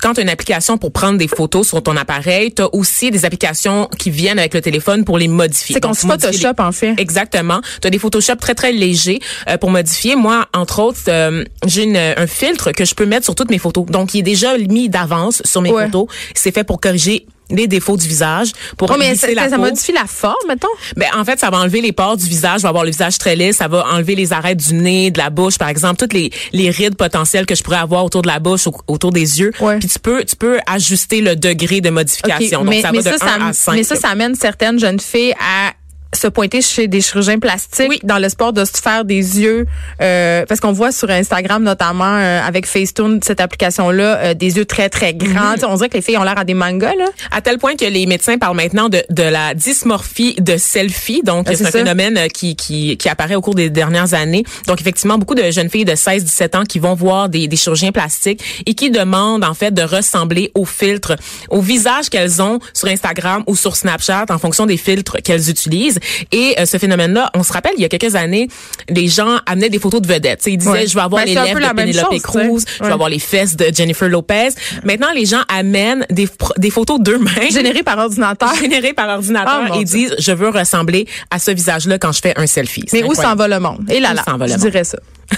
quand 0.03 0.15
tu 0.15 0.19
as 0.19 0.23
une 0.23 0.29
application 0.29 0.77
pour 0.77 0.91
prendre 0.91 1.17
des 1.17 1.29
photos 1.29 1.65
sur 1.65 1.81
ton 1.81 1.95
appareil, 1.95 2.53
tu 2.53 2.61
as 2.61 2.75
aussi 2.75 3.09
des 3.09 3.23
applications 3.23 3.87
qui 3.97 4.11
viennent 4.11 4.37
avec 4.37 4.53
le 4.53 4.59
téléphone 4.59 5.05
pour 5.05 5.17
les 5.17 5.29
modifier. 5.29 5.75
C'est 5.75 5.79
qu'on 5.81 5.93
se 5.93 6.05
Photoshop, 6.05 6.59
en 6.59 6.73
fait. 6.73 6.93
Exactement. 6.97 7.61
Tu 7.81 7.87
as 7.87 7.89
des 7.89 7.99
Photoshop 7.99 8.35
très 8.35 8.53
très 8.53 8.73
légers 8.73 9.19
euh, 9.49 9.57
pour 9.57 9.69
modifier. 9.71 10.17
Moi, 10.17 10.45
entre 10.53 10.79
autres, 10.79 10.99
euh, 11.07 11.45
j'ai 11.65 11.97
un 11.97 12.27
filtre 12.27 12.73
que 12.73 12.83
je 12.83 12.93
peux 12.95 13.05
mettre 13.05 13.23
sur 13.23 13.33
toutes 13.33 13.49
mes 13.49 13.57
photos. 13.59 13.85
Donc, 13.85 14.13
il 14.13 14.19
est 14.19 14.23
déjà 14.23 14.57
mis 14.57 14.89
d'avance 14.89 15.41
sur 15.45 15.61
mes 15.61 15.71
Ouais. 15.71 15.85
photos. 15.85 16.07
C'est 16.35 16.53
fait 16.53 16.65
pour 16.65 16.81
corriger 16.81 17.25
les 17.49 17.67
défauts 17.67 17.97
du 17.97 18.07
visage, 18.07 18.51
pour 18.77 18.89
Oh, 18.91 18.95
mais 18.97 19.15
ça, 19.15 19.27
la 19.31 19.49
ça 19.49 19.55
peau. 19.57 19.63
modifie 19.63 19.91
la 19.91 20.05
forme, 20.07 20.35
mettons. 20.47 20.67
Ben, 20.95 21.07
en 21.15 21.23
fait, 21.25 21.39
ça 21.39 21.49
va 21.49 21.57
enlever 21.57 21.81
les 21.81 21.91
pores 21.91 22.17
du 22.17 22.27
visage, 22.27 22.61
va 22.61 22.69
avoir 22.69 22.83
le 22.85 22.89
visage 22.91 23.17
très 23.17 23.35
lisse, 23.35 23.57
ça 23.57 23.67
va 23.67 23.85
enlever 23.91 24.15
les 24.15 24.31
arêtes 24.33 24.57
du 24.57 24.73
nez, 24.73 25.11
de 25.11 25.17
la 25.17 25.29
bouche, 25.29 25.57
par 25.57 25.67
exemple, 25.69 25.97
toutes 25.97 26.13
les, 26.13 26.31
les 26.53 26.69
rides 26.69 26.95
potentielles 26.95 27.45
que 27.45 27.53
je 27.55 27.61
pourrais 27.63 27.77
avoir 27.77 28.05
autour 28.05 28.21
de 28.21 28.27
la 28.27 28.39
bouche, 28.39 28.65
au- 28.67 28.75
autour 28.87 29.11
des 29.11 29.39
yeux. 29.39 29.51
Ouais. 29.59 29.77
Puis 29.79 29.87
tu 29.89 29.99
peux, 29.99 30.23
tu 30.23 30.35
peux 30.35 30.59
ajuster 30.67 31.21
le 31.21 31.35
degré 31.35 31.81
de 31.81 31.89
modification. 31.89 32.61
Donc, 32.61 32.69
mais, 32.69 32.81
ça 32.81 32.91
mais 32.91 33.01
va 33.01 33.11
de 33.11 33.17
ça, 33.17 33.25
1 33.25 33.27
ça, 33.27 33.47
à 33.47 33.53
5. 33.53 33.73
mais 33.75 33.83
ça, 33.83 33.95
ça 33.97 34.07
amène 34.09 34.35
certaines 34.35 34.79
jeunes 34.79 34.99
filles 34.99 35.33
à 35.33 35.72
se 36.13 36.27
pointer 36.27 36.61
chez 36.61 36.87
des 36.87 37.01
chirurgiens 37.01 37.39
plastiques 37.39 37.87
Oui. 37.89 37.99
dans 38.03 38.17
l'espoir 38.17 38.53
de 38.53 38.63
se 38.65 38.71
faire 38.81 39.03
des 39.05 39.39
yeux 39.41 39.65
euh, 40.01 40.45
parce 40.47 40.59
qu'on 40.59 40.71
voit 40.71 40.91
sur 40.91 41.09
Instagram 41.09 41.63
notamment 41.63 42.05
euh, 42.17 42.41
avec 42.41 42.65
Facetune 42.65 43.19
cette 43.23 43.41
application 43.41 43.89
là 43.89 44.33
des 44.33 44.57
yeux 44.57 44.65
très 44.65 44.89
très 44.89 45.13
grands 45.13 45.53
Tu 45.55 45.61
sais, 45.61 45.65
on 45.65 45.75
dirait 45.75 45.89
que 45.89 45.95
les 45.95 46.01
filles 46.01 46.17
ont 46.17 46.23
l'air 46.23 46.37
à 46.37 46.43
des 46.45 46.53
mangas 46.53 46.95
là 46.95 47.05
À 47.31 47.41
tel 47.41 47.57
point 47.57 47.75
que 47.75 47.85
les 47.85 48.05
médecins 48.05 48.37
parlent 48.37 48.55
maintenant 48.55 48.89
de, 48.89 49.03
de 49.09 49.23
la 49.23 49.53
dysmorphie 49.53 50.35
de 50.39 50.57
selfie. 50.57 51.21
Donc, 51.23 51.47
Ah, 51.49 51.55
c'est 51.55 51.63
un 51.63 51.71
ça. 51.71 51.79
phénomène 51.79 52.17
euh, 52.17 52.27
qui, 52.27 52.55
qui, 52.55 52.97
qui 52.97 53.09
apparaît 53.09 53.35
au 53.35 53.41
cours 53.41 53.55
des 53.55 53.69
dernières 53.69 54.13
années. 54.13 54.43
Donc, 54.67 54.79
effectivement, 54.81 55.17
beaucoup 55.17 55.35
de 55.35 55.49
jeunes 55.51 55.69
filles 55.69 55.85
de 55.85 55.93
16-17 55.93 56.57
ans 56.57 56.63
qui 56.63 56.79
vont 56.79 56.93
voir 56.93 57.29
des, 57.29 57.47
des 57.47 57.55
chirurgiens 57.55 57.91
plastiques 57.91 58.41
et 58.65 58.73
qui 58.73 58.91
demandent, 58.91 59.43
en 59.43 59.53
fait, 59.53 59.71
de 59.71 59.81
ressembler 59.81 60.51
au 60.55 60.65
filtre, 60.65 61.15
au 61.49 61.61
visage 61.61 62.09
qu'elles 62.09 62.41
ont 62.41 62.59
sur 62.73 62.87
Instagram 62.87 63.43
ou 63.47 63.55
sur 63.55 63.75
Snapchat 63.75 64.25
en 64.29 64.37
fonction 64.37 64.65
des 64.65 64.77
filtres 64.77 65.17
qu'elles 65.23 65.49
utilisent. 65.49 65.99
Et 66.31 66.55
euh, 66.59 66.65
ce 66.65 66.77
phénomène-là, 66.77 67.29
on 67.35 67.43
se 67.43 67.53
rappelle, 67.53 67.73
il 67.77 67.81
y 67.81 67.85
a 67.85 67.89
quelques 67.89 68.15
années, 68.15 68.47
les 68.89 69.07
gens 69.07 69.37
amenaient 69.45 69.69
des 69.69 69.79
photos 69.79 70.01
de 70.01 70.07
vedettes. 70.07 70.41
Ils 70.45 70.57
disaient, 70.57 70.71
Ouais. 70.71 70.87
je 70.87 70.93
vais 70.95 71.01
avoir 71.01 71.23
Ben, 71.23 71.27
les 71.27 71.35
lèvres 71.35 71.59
de 71.59 71.75
Penelope 71.75 72.11
chose, 72.13 72.21
Cruz, 72.21 72.63
je 72.79 72.85
vais 72.85 72.91
avoir 72.93 73.09
les 73.09 73.19
fesses 73.19 73.55
de 73.55 73.71
Jennifer 73.73 74.07
Lopez. 74.09 74.49
Maintenant, 74.83 75.11
les 75.13 75.25
gens 75.25 75.41
amènent 75.47 76.05
des, 76.09 76.27
des 76.57 76.69
photos 76.69 76.99
d'eux-mêmes 76.99 77.51
générées 77.51 77.83
par 77.83 77.97
ordinateur 77.97 78.53
générées 78.61 78.93
par 78.93 79.09
ordinateur 79.09 79.63
mon 79.63 79.75
et 79.81 79.83
Dieu. 79.83 79.97
disent 80.09 80.15
je 80.19 80.31
veux 80.31 80.49
ressembler 80.49 81.07
à 81.31 81.39
ce 81.39 81.51
visage-là 81.51 81.97
quand 81.99 82.11
je 82.11 82.19
fais 82.21 82.33
un 82.37 82.47
selfie. 82.47 82.83
C'est 82.87 83.01
mais 83.01 83.07
où 83.07 83.13
s'en 83.13 83.35
va 83.35 83.47
le 83.47 83.59
monde? 83.59 83.85
Et 83.89 83.99
là 83.99 84.11
Où 84.11 84.15
là 84.15 84.35
le 84.37 84.47
je 84.47 84.57
dirais 84.57 84.83
ça 84.83 84.97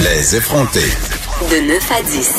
Les 0.00 0.36
effrontés. 0.36 0.80
De 1.50 1.68
9 1.74 1.92
à 1.92 2.02
10. 2.02 2.30